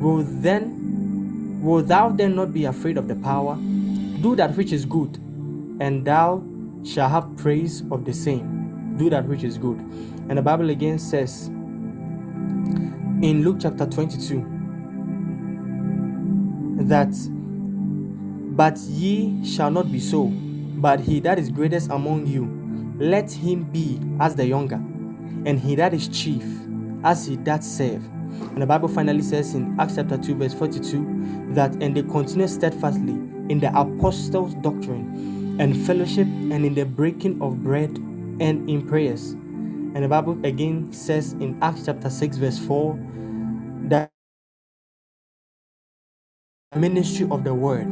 [0.00, 3.58] Will then will thou then not be afraid of the power?
[4.20, 5.16] Do that which is good,
[5.80, 6.42] and thou
[6.84, 8.96] shalt have praise of the same.
[8.96, 9.78] Do that which is good.
[10.28, 11.46] And the Bible again says
[13.22, 14.44] in Luke chapter 22
[16.80, 17.12] that
[18.56, 22.46] but ye shall not be so, but he that is greatest among you,
[22.98, 24.76] let him be as the younger,
[25.46, 26.44] and he that is chief
[27.04, 28.04] as he that serve.
[28.40, 32.50] And the Bible finally says in Acts chapter 2, verse 42, that and they continued
[32.50, 37.90] steadfastly in the apostles' doctrine and fellowship and in the breaking of bread
[38.40, 39.32] and in prayers.
[39.32, 42.98] And the Bible again says in Acts chapter 6, verse 4,
[43.88, 44.10] that
[46.76, 47.88] ministry of the word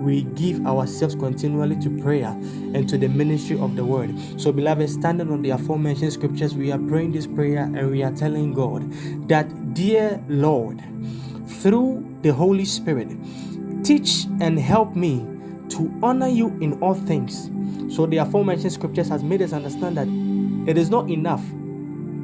[0.00, 2.28] we give ourselves continually to prayer
[2.74, 6.72] and to the ministry of the word so beloved standing on the aforementioned scriptures we
[6.72, 8.90] are praying this prayer and we are telling god
[9.28, 10.82] that dear lord
[11.46, 13.10] through the holy spirit
[13.82, 15.26] teach and help me
[15.70, 17.50] to honor you in all things.
[17.94, 20.08] So the aforementioned scriptures has made us understand that
[20.68, 21.42] it is not enough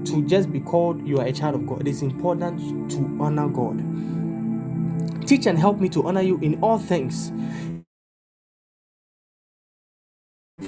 [0.06, 1.80] to just be called you are a child of god.
[1.82, 3.78] It is important to honor god.
[5.26, 7.32] Teach and help me to honor you in all things.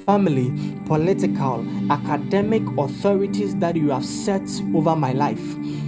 [0.05, 0.53] Family,
[0.84, 4.43] political, academic authorities that you have set
[4.74, 5.41] over my life,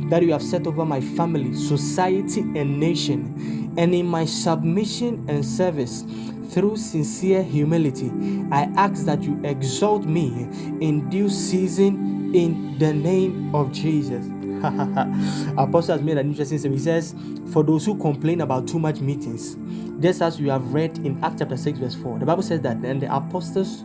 [0.09, 5.45] that you have set over my family, society, and nation, and in my submission and
[5.45, 6.07] service
[6.49, 8.11] through sincere humility,
[8.51, 10.49] I ask that you exalt me
[10.81, 14.40] in due season in the name of Jesus.
[15.59, 16.81] Apostle has made an interesting statement.
[16.81, 17.15] He says,
[17.53, 19.57] For those who complain about too much meetings,
[20.01, 22.83] just as we have read in Acts chapter 6, verse 4, the Bible says that
[22.83, 23.85] then the apostles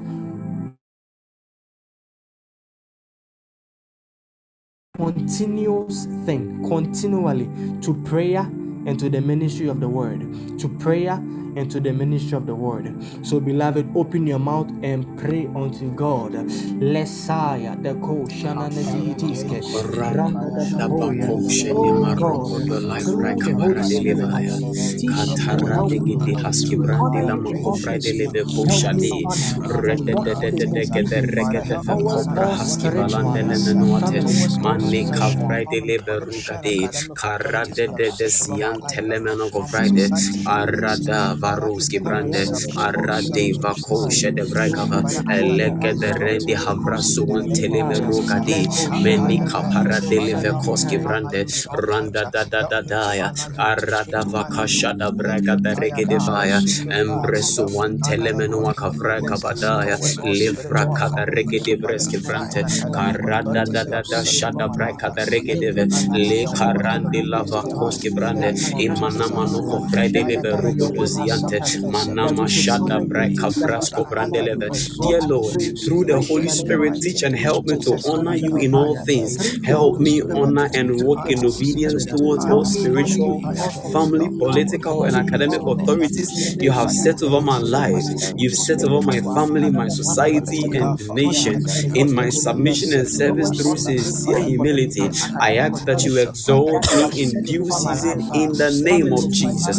[4.97, 7.49] continuous thing continually
[7.81, 8.41] to prayer
[8.87, 10.21] and to the ministry of the word
[10.59, 11.17] to prayer
[11.55, 12.93] and to the ministry of the word.
[13.23, 16.33] So, beloved, open your mouth and pray unto God.
[16.79, 19.61] Lesaya the ko shana nezitiske.
[34.61, 35.81] Mane kavrai de
[37.15, 40.09] karade de de sian telemeno govraide
[40.45, 42.41] arada varuski brande
[42.85, 44.99] arade vakoshe de vragava
[45.37, 47.25] elege de rendi havrasu
[47.57, 48.59] teleme rugadi
[49.03, 51.41] meni kapara de leve koski brande
[51.87, 53.29] randa da da da da ya
[53.69, 56.59] arada vakasha da braga da rege de vaya
[56.99, 59.97] embresu wan telemeno wakavra kabadaya
[60.39, 62.61] livra kada rege de breski brante
[62.95, 65.71] karada da da da shada braga da rege de
[66.29, 68.49] le karandi lava koski brande
[68.87, 70.25] imana manu ko friday
[71.43, 74.69] de manama shada braka frasco brandeleve
[75.01, 78.95] dear lord through the holy spirit teach and help me to honor you in all
[79.05, 83.41] things help me honor and walk in obedience towards all spiritual
[83.91, 88.03] family political and academic authorities you have set over my life
[88.35, 91.63] you've set over my family my society and the nation
[91.93, 95.09] in my submission and service through sincere humility
[95.39, 99.77] i ask that you exalt me in due season in the name of jesus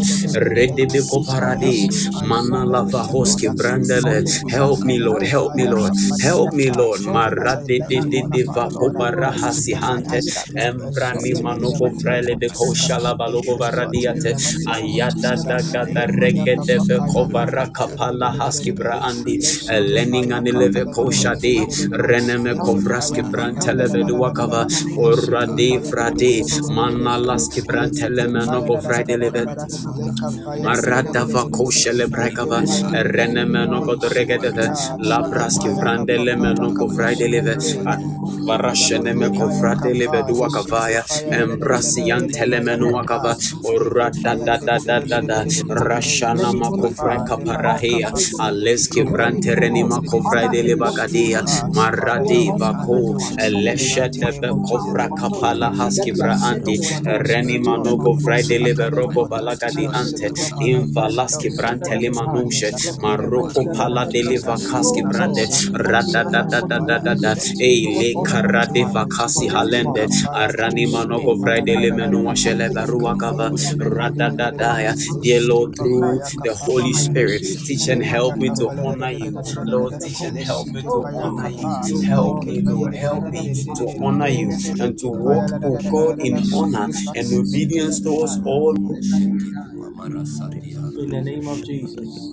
[1.47, 1.89] Redebeko parade,
[2.29, 4.25] mana lava hoske brandele.
[4.49, 5.23] Help me, Lord.
[5.23, 5.93] Help me, Lord.
[6.21, 7.03] Help me, Lord.
[7.03, 10.21] Marade de de de va obara hasi hante.
[10.57, 14.35] Embrani manoko frele de koshala balogo varadiate.
[14.67, 19.39] Ayada da gada rege de ve kovara kapala haski braandi.
[19.95, 21.67] Lening anileve koshade.
[21.93, 24.67] Reneme kovraski brantele duakava.
[24.97, 26.43] Orade frade.
[26.75, 29.47] Mana laski brantele menoko frade leve.
[30.65, 32.61] Marada vakoshe lebrakava
[33.15, 34.51] renemeno godregede
[35.11, 37.57] labraski vrandele meno kovraide leve
[38.49, 41.03] varashene me kovrade leve dua kavaya
[41.41, 43.35] embrasian telemenu akava
[43.73, 45.39] orada da da da da da
[45.89, 48.11] rashana makovra kaparahia
[48.47, 51.43] aleski vrantereni makovraide lebagadia
[51.77, 52.99] maradi vako
[53.47, 54.31] eleshete
[55.19, 56.77] kapala haski vra andi
[57.29, 60.29] reni mano kovraide leve robo balagadi ante
[61.57, 62.71] brante limanushe
[63.03, 64.07] maroko pala
[65.11, 71.75] brande rada da da da da da da eile karade vakasi halende arani manogo vrede
[71.77, 74.95] limenu washele barua kava rada da da ya.
[75.23, 79.33] Dear Lord through the Holy Spirit teach and help me to honor you.
[79.65, 82.03] Lord teach and help me to honor you.
[82.03, 84.51] Help me Lord help me to honor you
[84.81, 88.75] and to walk oh God in honor and obedience towards all
[90.99, 92.33] In the name of Jesus.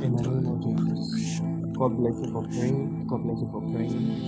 [0.00, 1.40] In the name of Jesus.
[1.76, 3.06] God bless you for praying.
[3.08, 4.22] God bless you for praying.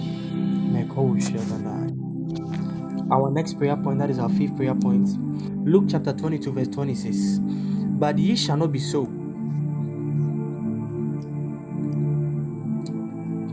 [3.13, 5.09] Our next prayer point, that is our fifth prayer point.
[5.67, 7.41] Luke chapter 22, verse 26.
[7.99, 9.09] But ye shall not be so.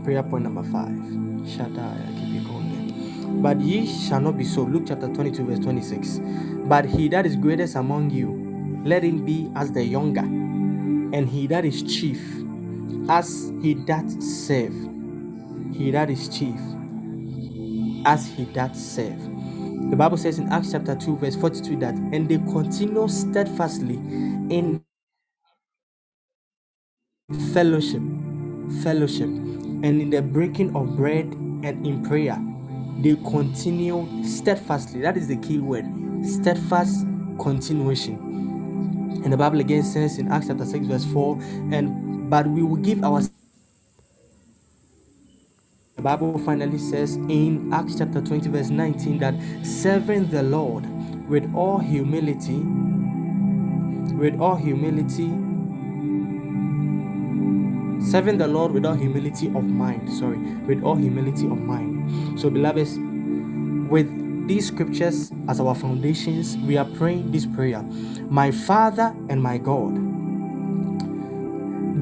[0.04, 0.96] Prayer point number five.
[1.48, 3.42] Shaddai, I keep it going.
[3.42, 4.62] But ye shall not be so.
[4.62, 6.20] Luke chapter 22, verse 26.
[6.66, 8.41] But he that is greatest among you,
[8.84, 12.20] let him be as the younger, and he that is chief,
[13.08, 14.74] as he that serve.
[15.74, 16.60] He that is chief,
[18.06, 19.18] as he that serve.
[19.90, 24.82] The Bible says in Acts chapter 2, verse 42 that, and they continue steadfastly in
[27.52, 28.02] fellowship,
[28.82, 31.26] fellowship, and in the breaking of bread
[31.64, 32.38] and in prayer.
[33.02, 35.02] They continue steadfastly.
[35.02, 35.86] That is the key word
[36.24, 37.06] steadfast
[37.40, 38.41] continuation.
[39.24, 41.38] And the Bible again says in Acts chapter 6, verse 4,
[41.72, 43.20] and but we will give our
[46.02, 50.84] the Bible finally says in Acts chapter 20, verse 19, that serving the Lord
[51.28, 52.58] with all humility,
[54.16, 55.28] with all humility,
[58.10, 60.10] serving the Lord with all humility of mind.
[60.12, 62.40] Sorry, with all humility of mind.
[62.40, 62.98] So, beloveds,
[63.88, 64.08] with
[64.46, 67.82] these scriptures as our foundations, we are praying this prayer
[68.28, 69.94] My Father and my God,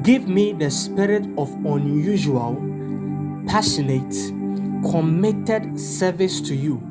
[0.03, 2.55] give me the spirit of unusual,
[3.47, 4.13] passionate,
[4.89, 6.81] committed service to you.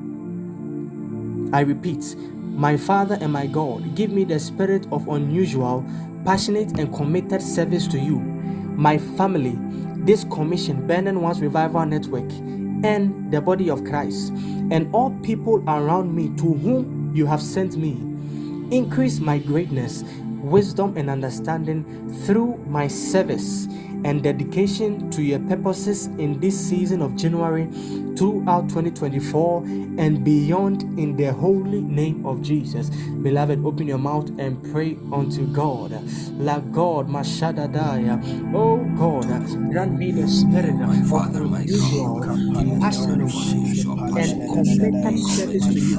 [1.53, 5.85] I repeat, my Father and my God, give me the spirit of unusual,
[6.25, 9.59] passionate, and committed service to you, my family,
[10.05, 12.31] this commission, Burning One's Revival Network,
[12.85, 14.33] and the body of Christ,
[14.71, 17.93] and all people around me to whom you have sent me.
[18.75, 20.05] Increase my greatness,
[20.43, 21.85] wisdom, and understanding
[22.25, 23.67] through my service
[24.05, 27.69] and dedication to your purposes in this season of January
[28.21, 29.63] throughout 2024
[29.97, 32.91] and beyond in the holy name of Jesus.
[32.91, 35.93] Beloved, open your mouth and pray unto God.
[36.39, 38.21] La God, Mashadadaya.
[38.55, 39.25] Oh God,
[39.73, 42.21] grant me the spirit of unusual,
[42.83, 43.33] passionate,
[44.21, 45.97] and committed service to you.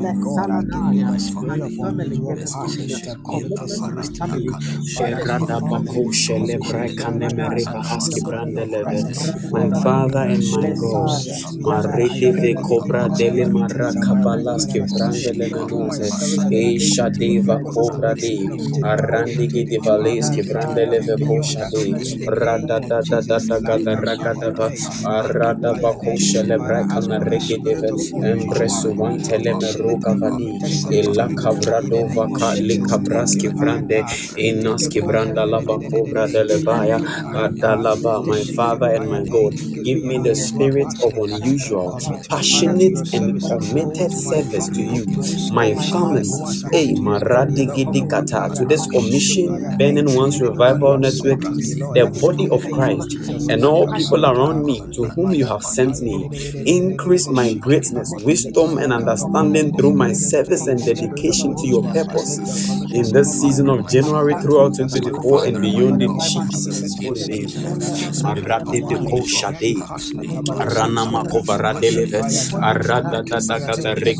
[0.00, 3.00] Let Saladaya, my family, my family.
[4.86, 9.50] Sherada bako shele brekane mereka haski brandeleve.
[9.50, 11.26] My Father and my God,
[11.64, 16.08] Marede ve cobra dele maraka balaski brandeleve nuze.
[16.50, 18.34] E shadeva cobra de.
[18.82, 21.94] Arandigi de valeski brandeleve kosha de.
[22.26, 24.68] Rada da da da da gada ragada ba.
[25.04, 27.90] Arada bako shele brekane rege deve.
[28.22, 30.50] Embresu vantele meruka vadi.
[30.90, 34.04] Ela cabrado vaka le cabraski brande.
[34.38, 37.00] Inaski branda lava cobra de levaya.
[37.34, 39.54] Adalaba, my Father and my God,
[39.84, 45.06] give me the spirit of unusual, passionate, and committed service to you,
[45.52, 46.22] my family.
[46.72, 51.40] Hey, Maradigidikata, to this commission, Burning One's Revival Network,
[51.94, 53.16] the body of Christ,
[53.48, 56.30] and all people around me to whom you have sent me.
[56.64, 62.40] Increase my greatness, wisdom, and understanding through my service and dedication to your purpose
[62.90, 67.52] in this season of January throughout 2024 and beyond in Jesus' holy name.
[68.22, 69.88] Marade de Koshade,
[70.58, 74.14] Rana Da da da da de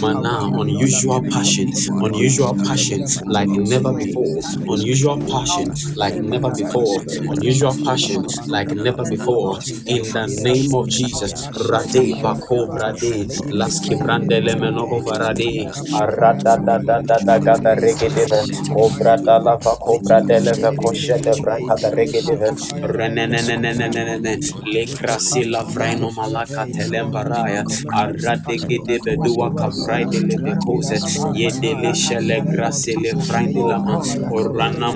[0.00, 1.68] Mana, unusual passion,
[2.02, 9.58] unusual passion like never before, unusual passion like never before, unusual passion like never before,
[9.86, 11.32] in the name of Jesus,
[11.70, 18.08] Rade Bako Brade, Laski Brande Lemenogo Varade, Arada da da da da da da rege
[18.14, 18.42] deve,
[18.76, 21.34] Obra da la va cobra de leve koshe de
[22.04, 22.50] braka da rege deve,
[22.82, 24.38] Renenenenenenene,
[24.72, 30.96] Le Krasi la Vraino Malaka Telembaraya, Arade Gedebe Dua Kavrai de Leve Kose,
[31.34, 34.00] Yedele Shele Grasi le Vrain de Lama,
[34.30, 34.92] Orana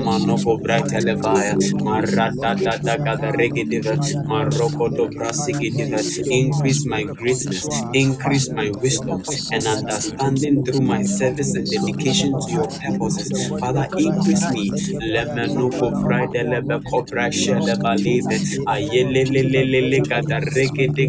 [6.30, 12.68] increase my greatness, increase my wisdom and understanding through my service and dedication to your
[12.68, 13.48] purposes.
[13.58, 14.70] Father, increase me.
[15.00, 16.80] Lemenoko Friday lebe
[17.30, 17.76] shele.
[18.66, 20.00] Ayelelelelele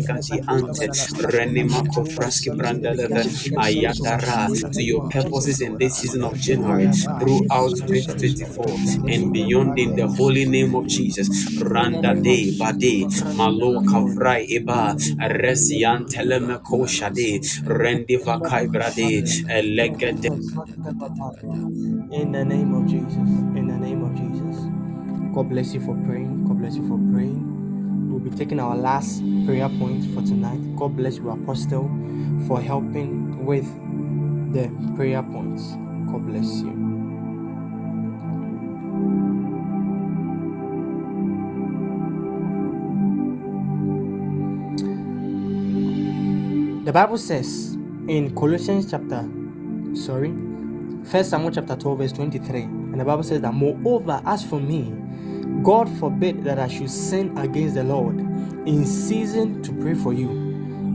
[0.06, 0.90] gati ante.
[1.34, 3.26] Renimako fraski brandeleve.
[3.58, 6.88] Ayadara to your purposes in this season of January
[7.20, 8.66] throughout 2024
[9.10, 11.30] and beyond in the holy name of Jesus.
[11.62, 14.96] Randa de bade malo kavrai eba
[15.42, 20.30] resian teleme koshade rendi vakai brade elegede
[22.12, 23.16] In the name of Jesus.
[23.58, 24.49] In the name of Jesus.
[25.34, 26.46] God bless you for praying.
[26.48, 28.10] God bless you for praying.
[28.10, 30.60] We'll be taking our last prayer point for tonight.
[30.78, 31.90] God bless you, Apostle,
[32.48, 33.66] for helping with
[34.54, 35.74] the prayer points.
[36.12, 37.00] God bless you.
[46.86, 47.76] The Bible says
[48.08, 49.30] in Colossians chapter,
[49.96, 50.34] sorry,
[51.06, 54.94] First Samuel chapter 12, verse 23 and the Bible says that, Moreover, as for me,
[55.64, 60.30] God forbid that I should sin against the Lord in season to pray for you,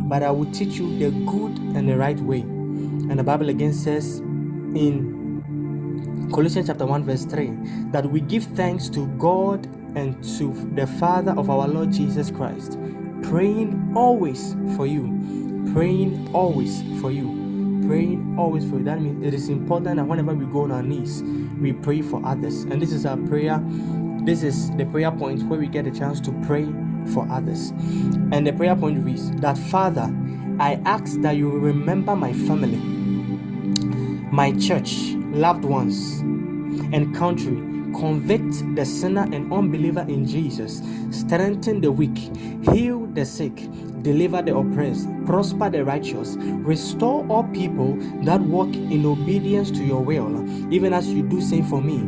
[0.08, 2.40] but I will teach you the good and the right way.
[2.40, 7.52] And the Bible again says in Colossians chapter 1, verse 3,
[7.92, 9.66] that we give thanks to God
[9.96, 12.78] and to the Father of our Lord Jesus Christ,
[13.22, 17.43] praying always for you, praying always for you
[17.86, 18.84] praying always for you.
[18.84, 21.22] That means it is important that whenever we go on our knees,
[21.60, 22.62] we pray for others.
[22.64, 23.62] And this is our prayer.
[24.24, 26.66] This is the prayer point where we get a chance to pray
[27.12, 27.70] for others.
[28.32, 30.12] And the prayer point reads that Father,
[30.58, 32.78] I ask that you remember my family,
[34.32, 36.20] my church, loved ones,
[36.92, 37.62] and country.
[37.94, 42.18] Convict the sinner and unbeliever in Jesus, strengthen the weak,
[42.72, 43.56] heal the sick,
[44.04, 50.02] deliver the oppressed, prosper the righteous, restore all people that walk in obedience to your
[50.02, 51.98] will, even as you do same for me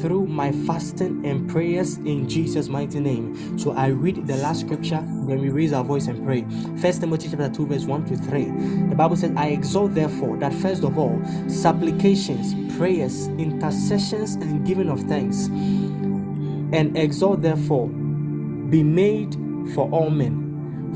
[0.00, 3.58] through my fasting and prayers in Jesus' mighty name.
[3.58, 6.44] So I read the last scripture, then we raise our voice and pray.
[6.82, 8.44] First Timothy chapter 2, verse 1 to 3.
[8.88, 14.90] The Bible says, I exhort therefore that first of all, supplications, prayers, intercessions, and giving
[14.90, 19.34] of thanks, and exhort therefore be made
[19.74, 20.43] for all men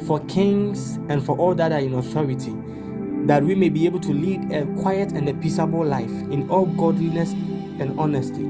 [0.07, 2.55] for kings and for all that are in authority,
[3.27, 6.67] that we may be able to lead a quiet and a peaceable life in all
[6.67, 7.33] godliness
[7.81, 8.49] and honesty.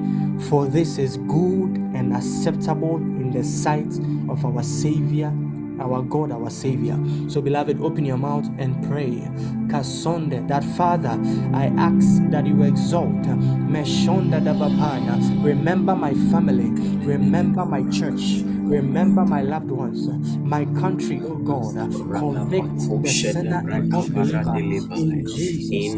[0.49, 3.93] For this is good and acceptable in the sight
[4.29, 5.33] of our Savior,
[5.81, 6.99] our God, our Savior.
[7.29, 9.29] So, beloved, open your mouth and pray.
[9.69, 11.19] Kasonde, that Father,
[11.55, 13.23] I ask that you exalt.
[13.69, 15.45] Meshonda Dabapaya.
[15.45, 16.71] Remember my family,
[17.05, 18.43] remember my church.
[18.69, 20.07] Remember my loved ones,
[20.45, 21.75] my country, oh God.
[22.19, 24.55] Convict the sinner and unbeliever
[24.95, 25.95] in Jesus.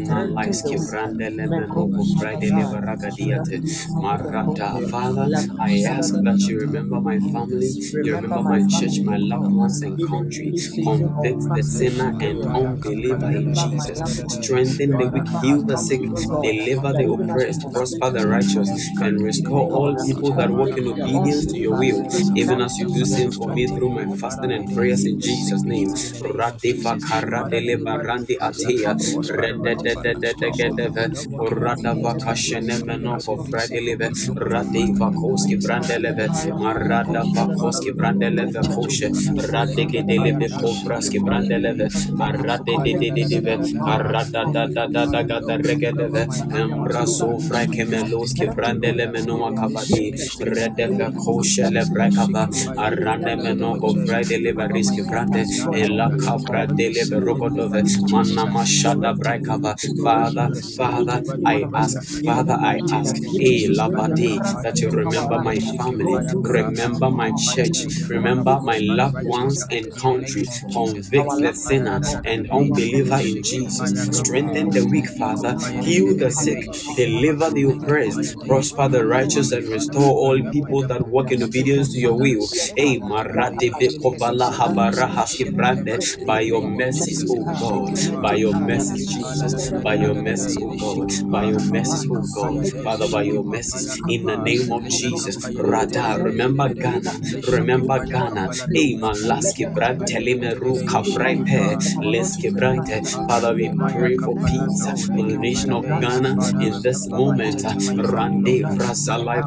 [4.89, 5.27] Father,
[5.59, 9.97] I ask that you remember my family, you remember my church, my loved ones and
[10.03, 10.53] country.
[10.83, 13.99] Convict the sinner and unbeliever in Jesus.
[14.45, 16.01] Strengthen the weak, heal the sick,
[16.41, 18.69] deliver the oppressed, prosper the righteous,
[19.01, 22.01] and restore all people that walk in obedience to your will,
[22.37, 25.89] even as you do same for me through my fasting and prayers in Jesus' name.
[26.21, 28.93] Radifa karadele barandi atia,
[29.39, 31.05] redededededegedeve,
[31.51, 36.27] radava kashene meno for fradeleve, radiva koski brandeleve,
[36.61, 39.09] marada vakoski brandeleve koshe,
[39.51, 41.87] radegedeleve kovraski brandeleve,
[42.19, 46.27] aradedededeve, arada da da da da da da regedeve,
[46.61, 52.47] embraso frakemeloski brandele meno akabadi, redeve koshe lebrakava,
[52.77, 55.43] arande menongo frade liberiski brande
[55.81, 57.81] ela capra de liberogodove
[58.11, 63.15] manna mashada braikava father father i ask father i ask.
[63.39, 69.95] E labati that you remember my family remember my church remember my loved ones and
[69.95, 73.93] country convict the sinner and unbeliever in jesus.
[74.11, 80.11] Strengthen the weak father heal the sick deliver the oppressed prosper the righteous and restore
[80.11, 82.40] all people that walk in obedience to your will
[82.77, 89.95] Hey, Marate Bekovala Habarahaski Brande, by your mercies, O God, by your mercies, Jesus, by
[89.95, 94.37] your mercies, O God, by your mercies, O God, Father, by your mercies, in the
[94.37, 103.05] name of Jesus, Rada, remember Ghana, remember Ghana, Hey, Malaski Brante Limeru Kabraipe, Leski Brante,
[103.27, 104.87] Father, we pray for peace.
[105.17, 107.63] In the nation of Ghana in this moment,
[107.97, 108.63] Rande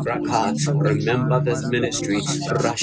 [0.05, 2.23] Vraka, remember this ministry,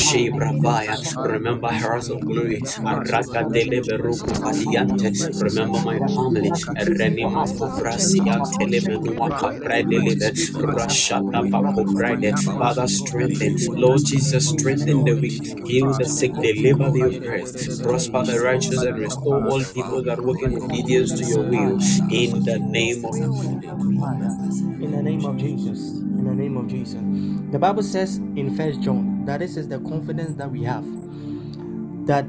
[0.01, 0.97] Rashi Bravaya.
[1.29, 2.61] Remember Heroes of Glory.
[2.61, 5.13] Araka Deleberuku Patiante.
[5.41, 6.49] Remember my family.
[6.49, 10.33] Renima Kovrasian Telemenua Capra Deliver.
[10.57, 12.33] Rashata Friday.
[12.57, 13.55] Father, strengthen.
[13.77, 15.43] Lord Jesus, strengthen the weak.
[15.67, 16.33] Heal the sick.
[16.33, 17.83] Deliver the oppressed.
[17.83, 21.77] Prosper the righteous and restore all people that walk in obedience to your will.
[22.09, 23.13] In the name of.
[24.81, 26.10] In the name of Jesus.
[26.17, 27.01] In the name of Jesus.
[27.51, 30.85] The Bible says in First John that this is the confidence that we have
[32.05, 32.25] that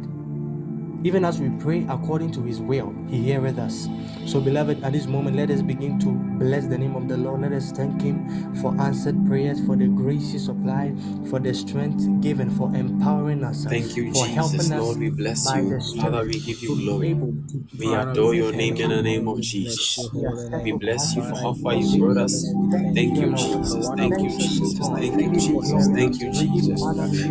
[1.04, 3.88] even as we pray according to his will, he heareth us.
[4.26, 7.40] So, beloved, at this moment, let us begin to bless the name of the Lord.
[7.42, 10.96] Let us thank him for answered prayers, for the grace he supplied,
[11.28, 14.34] for the strength given, for empowering us, Thank you, for Jesus.
[14.34, 15.80] helping us Lord, we bless you.
[16.00, 17.14] Father, we give you glory.
[17.78, 20.08] We adore your name in the name of Jesus.
[20.64, 22.46] We bless you for how far you brought us.
[22.94, 23.88] Thank you, Jesus.
[23.96, 24.78] Thank you, Jesus.
[24.86, 25.88] Thank you, Jesus.
[25.94, 26.80] Thank you, Jesus.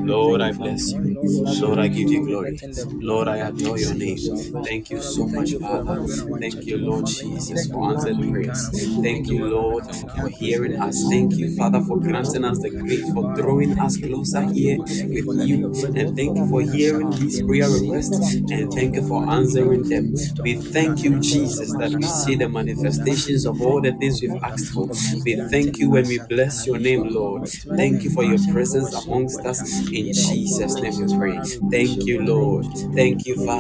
[0.04, 1.18] Lord, I bless you.
[1.62, 2.60] Lord, I give you glory.
[3.00, 4.18] Lord, I adore adore your name.
[4.64, 5.98] Thank you so much, Father.
[6.40, 8.72] Thank you, Lord Jesus, for answered prayers.
[9.02, 9.86] Thank you, Lord,
[10.20, 11.08] for hearing us.
[11.10, 14.80] Thank you, Father, for granting us the grace, for drawing us closer here
[15.12, 15.72] with you.
[15.96, 20.14] And thank you for hearing these prayer requests and thank you for answering them.
[20.44, 24.70] We thank you, Jesus, that we see the manifestations of all the things we've asked
[24.74, 24.90] for.
[25.26, 27.48] We thank you when we bless your name, Lord.
[27.76, 29.62] Thank you for your presence amongst us.
[29.92, 31.42] In Jesus' name we pray.
[31.70, 32.66] Thank you, Lord.
[32.96, 33.51] Thank you, Father.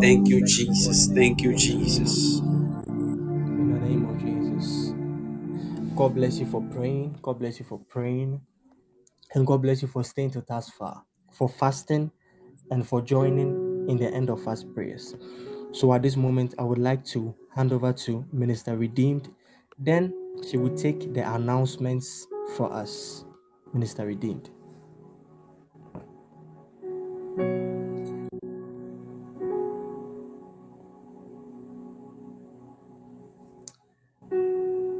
[0.00, 1.08] Thank you, Jesus.
[1.08, 2.40] Thank you, Jesus.
[3.44, 4.94] In the name of Jesus.
[5.96, 7.18] God bless you for praying.
[7.22, 8.40] God bless you for praying.
[9.34, 12.10] And God bless you for staying to thus far, for fasting,
[12.70, 15.14] and for joining in the end of fast prayers.
[15.72, 19.30] So at this moment, I would like to hand over to Minister Redeemed.
[19.78, 20.14] Then
[20.50, 22.26] she will take the announcements
[22.56, 23.24] for us.
[23.74, 24.50] Minister Redeemed.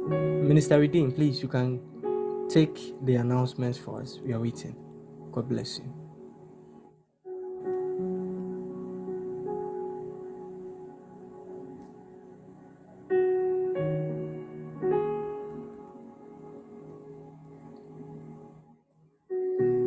[0.09, 1.79] Minister Redeem, please, you can
[2.49, 4.19] take the announcements for us.
[4.23, 4.75] We are waiting.
[5.31, 5.93] God bless you.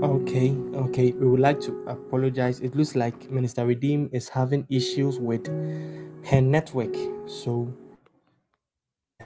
[0.02, 1.12] Okay, okay.
[1.12, 2.60] We would like to apologize.
[2.60, 5.46] It looks like Minister Redeem is having issues with
[6.26, 6.94] her network.
[7.26, 7.72] So,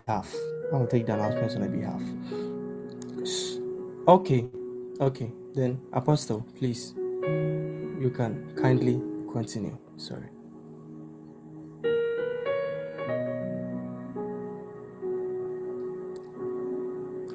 [0.06, 0.34] half.
[0.72, 2.02] I'll take the announcements on her behalf.
[4.08, 4.48] Okay,
[5.00, 5.32] okay.
[5.54, 9.02] Then, Apostle, please, you can kindly
[9.32, 9.78] continue.
[9.96, 10.28] Sorry.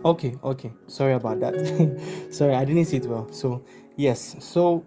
[0.05, 0.73] Okay, okay.
[0.87, 1.55] Sorry about that.
[2.31, 3.31] Sorry, I didn't see it well.
[3.31, 3.63] So,
[3.97, 4.35] yes.
[4.39, 4.85] So,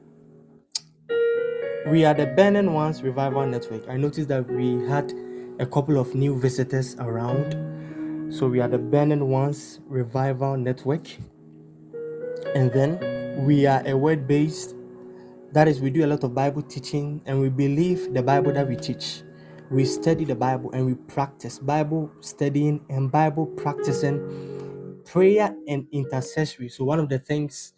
[1.88, 3.88] we are the Burning Ones Revival Network.
[3.88, 5.12] I noticed that we had
[5.60, 7.73] a couple of new visitors around.
[8.34, 11.06] So, we are the Burning Ones Revival Network.
[12.56, 14.74] And then we are a word based,
[15.52, 18.66] that is, we do a lot of Bible teaching and we believe the Bible that
[18.66, 19.22] we teach.
[19.70, 26.68] We study the Bible and we practice Bible studying and Bible practicing prayer and intercessory.
[26.70, 27.74] So, one of the things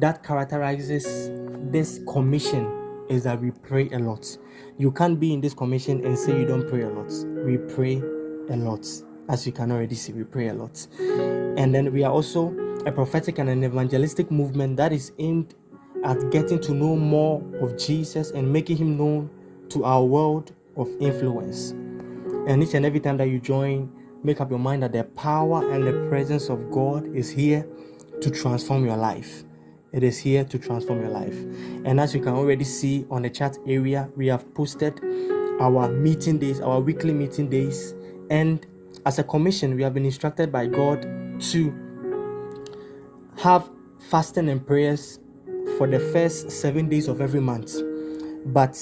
[0.00, 1.30] that characterizes
[1.70, 4.36] this commission is that we pray a lot.
[4.76, 7.10] You can't be in this commission and say you don't pray a lot.
[7.46, 8.02] We pray
[8.50, 8.86] a lot.
[9.28, 10.86] As you can already see, we pray a lot.
[10.98, 12.54] And then we are also
[12.86, 15.54] a prophetic and an evangelistic movement that is aimed
[16.04, 19.30] at getting to know more of Jesus and making him known
[19.70, 21.70] to our world of influence.
[22.46, 23.90] And each and every time that you join,
[24.22, 27.66] make up your mind that the power and the presence of God is here
[28.20, 29.44] to transform your life.
[29.92, 31.36] It is here to transform your life.
[31.84, 35.00] And as you can already see on the chat area, we have posted
[35.60, 37.94] our meeting days, our weekly meeting days.
[38.28, 38.66] And
[39.06, 41.02] as a commission, we have been instructed by God
[41.40, 41.74] to
[43.38, 43.68] have
[44.08, 45.18] fasting and prayers
[45.76, 47.74] for the first seven days of every month.
[48.46, 48.78] But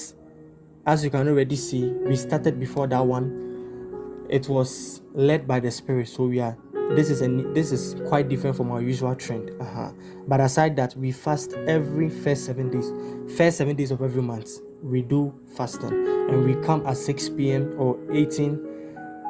[0.86, 4.26] as you can already see, we started before that one.
[4.28, 6.56] It was led by the Spirit, so we are.
[6.94, 9.50] This is a this is quite different from our usual trend.
[9.60, 9.92] Uh-huh.
[10.26, 12.92] But aside that, we fast every first seven days.
[13.36, 14.50] First seven days of every month,
[14.82, 15.92] we do fasting,
[16.30, 17.74] and we come at 6 p.m.
[17.78, 18.71] or 18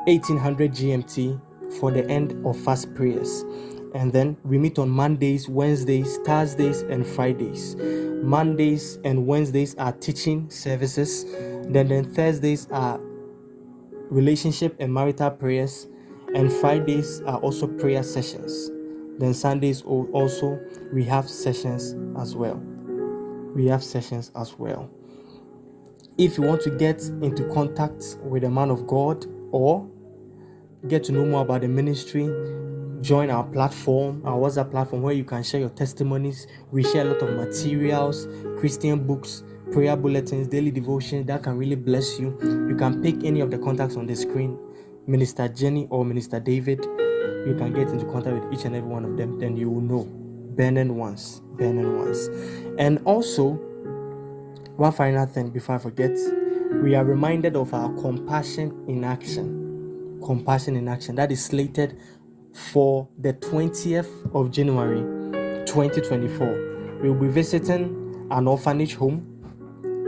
[0.07, 1.41] 1800 GMT
[1.79, 3.45] for the end of fast prayers.
[3.95, 7.77] And then we meet on Mondays, Wednesdays, Thursdays, and Fridays.
[8.23, 11.25] Mondays and Wednesdays are teaching services.
[11.69, 12.99] Then, then Thursdays are
[14.11, 15.89] relationship and marital prayers.
[16.35, 18.71] And Fridays are also prayer sessions.
[19.19, 20.59] Then Sundays also
[20.93, 22.57] we have sessions as well.
[23.55, 24.91] We have sessions as well.
[26.17, 29.89] If you want to get into contact with a man of God or
[30.89, 32.25] get to know more about the ministry,
[33.01, 36.47] join our platform, our WhatsApp platform, where you can share your testimonies.
[36.71, 38.27] We share a lot of materials,
[38.59, 42.37] Christian books, prayer bulletins, daily devotions that can really bless you.
[42.69, 44.59] You can pick any of the contacts on the screen,
[45.07, 46.85] Minister Jenny or Minister David.
[46.85, 49.81] You can get into contact with each and every one of them, then you will
[49.81, 50.05] know.
[50.55, 52.29] Burning Ones, Burning Ones.
[52.79, 53.53] And also,
[54.77, 56.17] one final thing before I forget,
[56.83, 59.62] we are reminded of our compassion in action.
[60.23, 61.99] Compassion in action that is slated
[62.53, 65.01] for the 20th of January
[65.67, 66.99] 2024.
[67.03, 69.29] We'll be visiting an orphanage home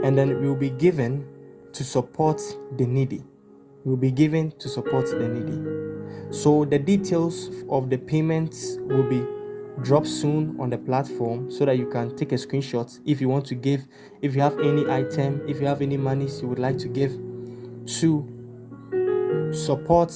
[0.03, 1.27] and then we'll be given
[1.73, 2.41] to support
[2.77, 3.23] the needy.
[3.83, 6.33] We'll be given to support the needy.
[6.33, 9.23] So the details of the payments will be
[9.81, 13.45] dropped soon on the platform so that you can take a screenshot if you want
[13.45, 13.85] to give
[14.21, 17.11] if you have any item if you have any monies you would like to give
[17.85, 18.25] to
[19.55, 20.11] support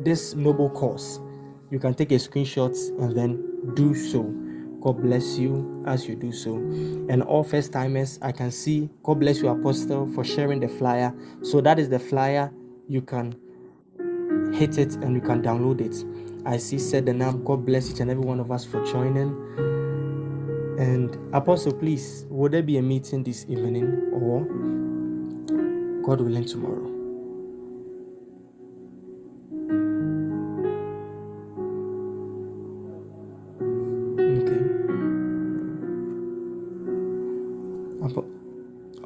[0.00, 1.20] this noble cause
[1.70, 4.22] you can take a screenshot and then do so
[4.80, 9.20] god bless you as you do so and all first timers i can see god
[9.20, 11.12] bless you apostle for sharing the flyer
[11.42, 12.52] so that is the flyer
[12.88, 13.32] you can
[14.52, 16.04] hit it and you can download it
[16.48, 17.44] I see said the name.
[17.44, 19.36] God bless each and every one of us for joining.
[20.78, 24.40] And Apostle, please, would there be a meeting this evening or
[26.02, 26.97] God willing tomorrow?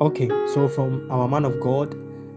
[0.01, 0.29] Okay.
[0.53, 1.93] So from our man of God,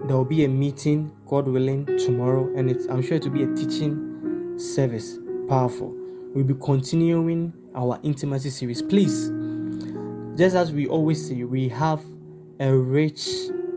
[0.08, 3.44] there will be a meeting, God willing, tomorrow, and it's I'm sure it will be
[3.44, 5.20] a teaching service.
[5.50, 5.94] Powerful.
[6.34, 8.82] We'll be continuing our intimacy series.
[8.82, 9.32] Please,
[10.38, 12.04] just as we always say, we have
[12.60, 13.28] a rich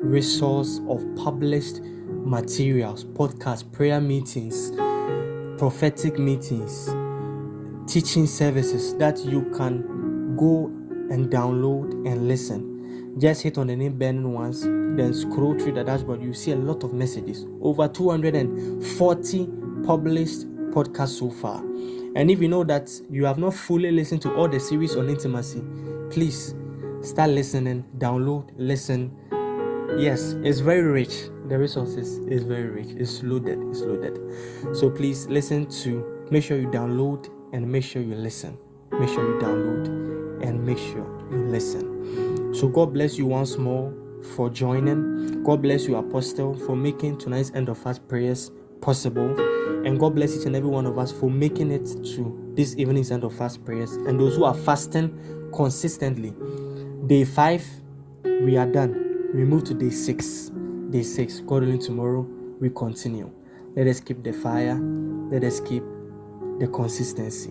[0.01, 4.72] resource of published materials, podcasts, prayer meetings,
[5.59, 6.86] prophetic meetings,
[7.91, 10.66] teaching services that you can go
[11.11, 12.68] and download and listen.
[13.19, 16.23] Just hit on the name Burning Ones, then scroll through the dashboard.
[16.23, 17.47] You see a lot of messages.
[17.61, 19.49] Over 240
[19.85, 21.59] published podcasts so far.
[22.14, 25.09] And if you know that you have not fully listened to all the series on
[25.09, 25.62] intimacy,
[26.11, 26.55] please
[27.03, 29.11] start listening, download, listen.
[29.99, 31.29] Yes, it's very rich.
[31.49, 32.89] The resources is very rich.
[32.91, 33.59] It's loaded.
[33.71, 34.19] It's loaded.
[34.77, 38.57] So please listen to make sure you download and make sure you listen.
[38.93, 39.89] Make sure you download
[40.47, 41.97] and make sure you listen.
[42.53, 43.92] So God bless you once more
[44.34, 45.42] for joining.
[45.42, 49.38] God bless you, Apostle, for making tonight's end of fast prayers possible.
[49.86, 53.11] And God bless each and every one of us for making it to this evening's
[53.11, 53.92] end of fast prayers.
[53.92, 56.34] And those who are fasting consistently.
[57.07, 57.64] Day five,
[58.24, 59.30] we are done.
[59.34, 60.51] We move to day six.
[60.90, 61.40] Day six.
[61.40, 62.26] God willing, tomorrow
[62.61, 63.30] we continue.
[63.76, 64.78] Let us keep the fire.
[65.30, 65.82] Let us keep
[66.59, 67.51] the consistency.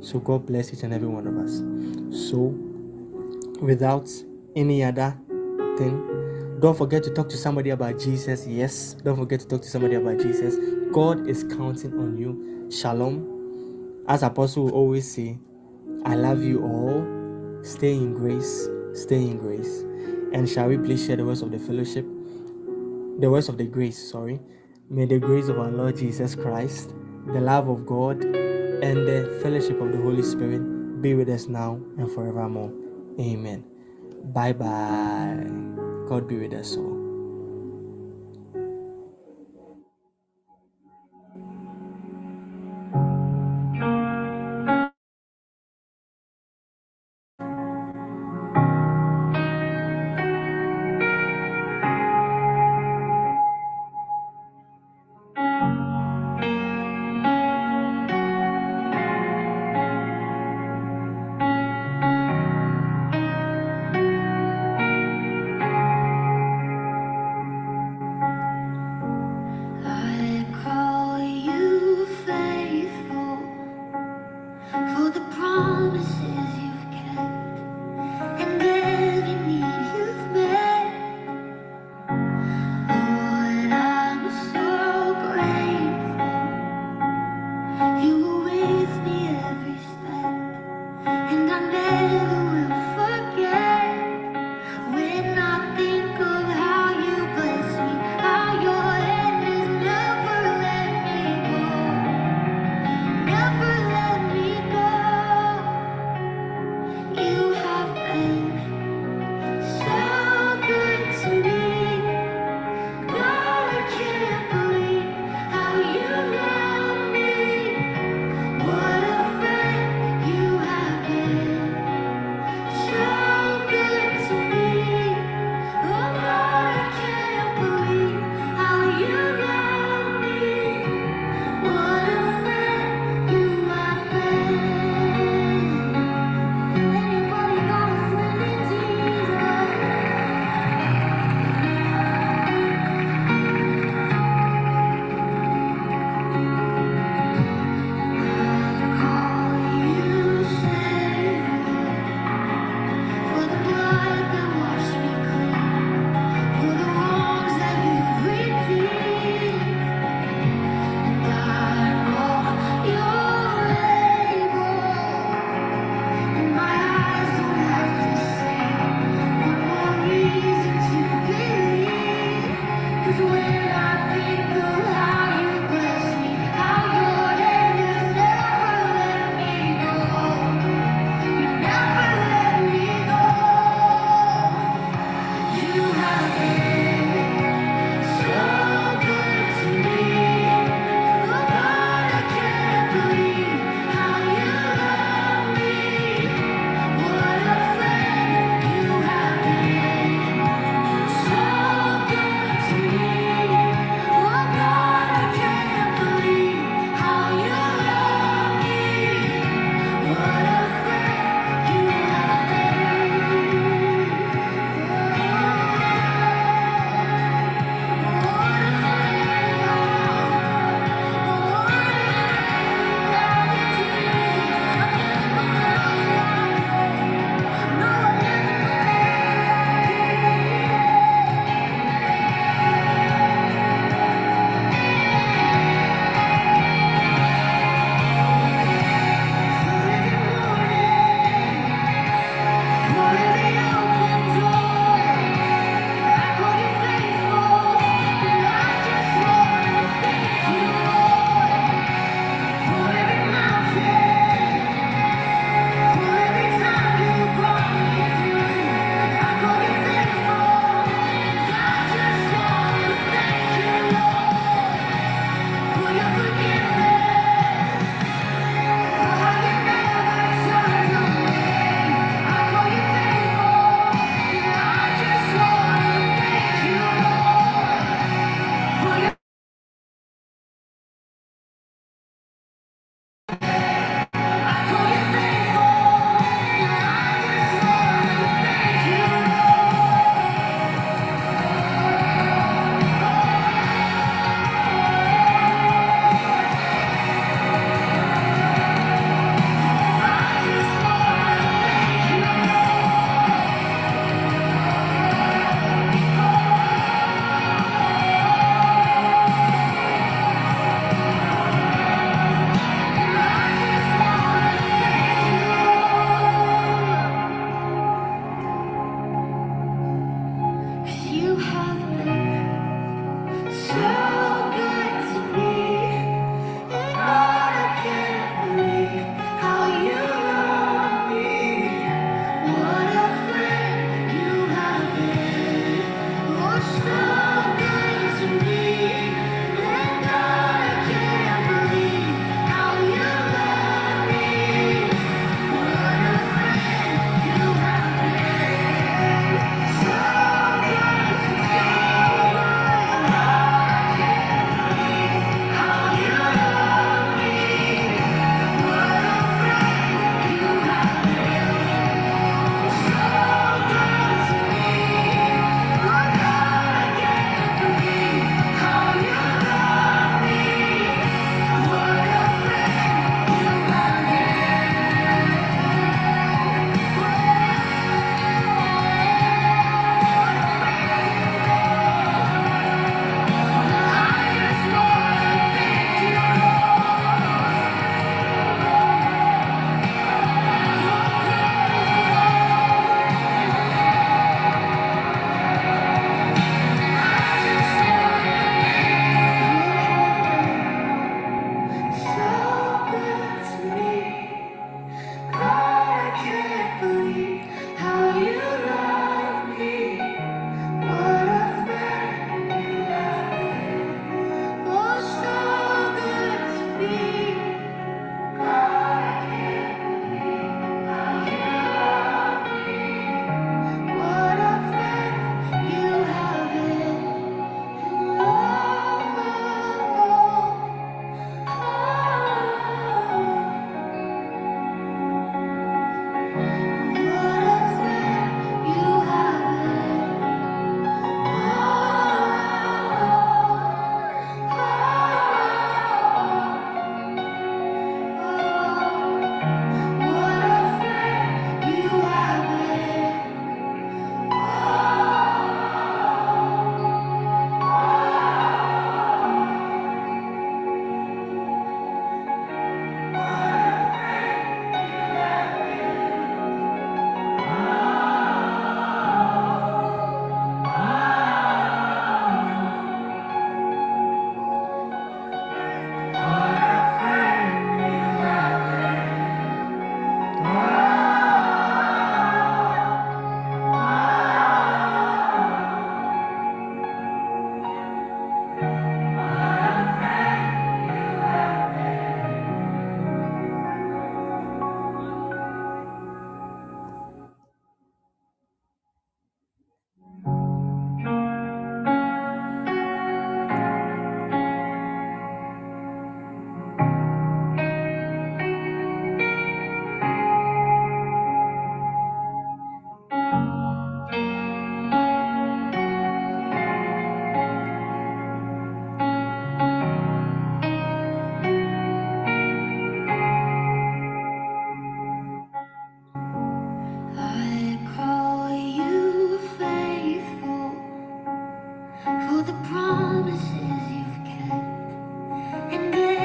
[0.00, 1.62] So God bless each and every one of us.
[2.28, 2.54] So,
[3.60, 4.10] without
[4.56, 5.16] any other
[5.76, 8.46] thing, don't forget to talk to somebody about Jesus.
[8.46, 10.56] Yes, don't forget to talk to somebody about Jesus.
[10.92, 12.70] God is counting on you.
[12.70, 14.04] Shalom.
[14.08, 15.38] As Apostle will always say,
[16.04, 17.62] I love you all.
[17.64, 18.68] Stay in grace.
[18.94, 19.80] Stay in grace.
[20.32, 22.04] And shall we please share the words of the fellowship?
[23.20, 24.40] The words of the grace, sorry.
[24.88, 26.94] May the grace of our Lord Jesus Christ,
[27.26, 31.80] the love of God, and the fellowship of the Holy Spirit be with us now
[31.98, 32.72] and forevermore.
[33.20, 33.71] Amen.
[34.24, 35.46] Bye bye.
[36.08, 36.91] God be with us all.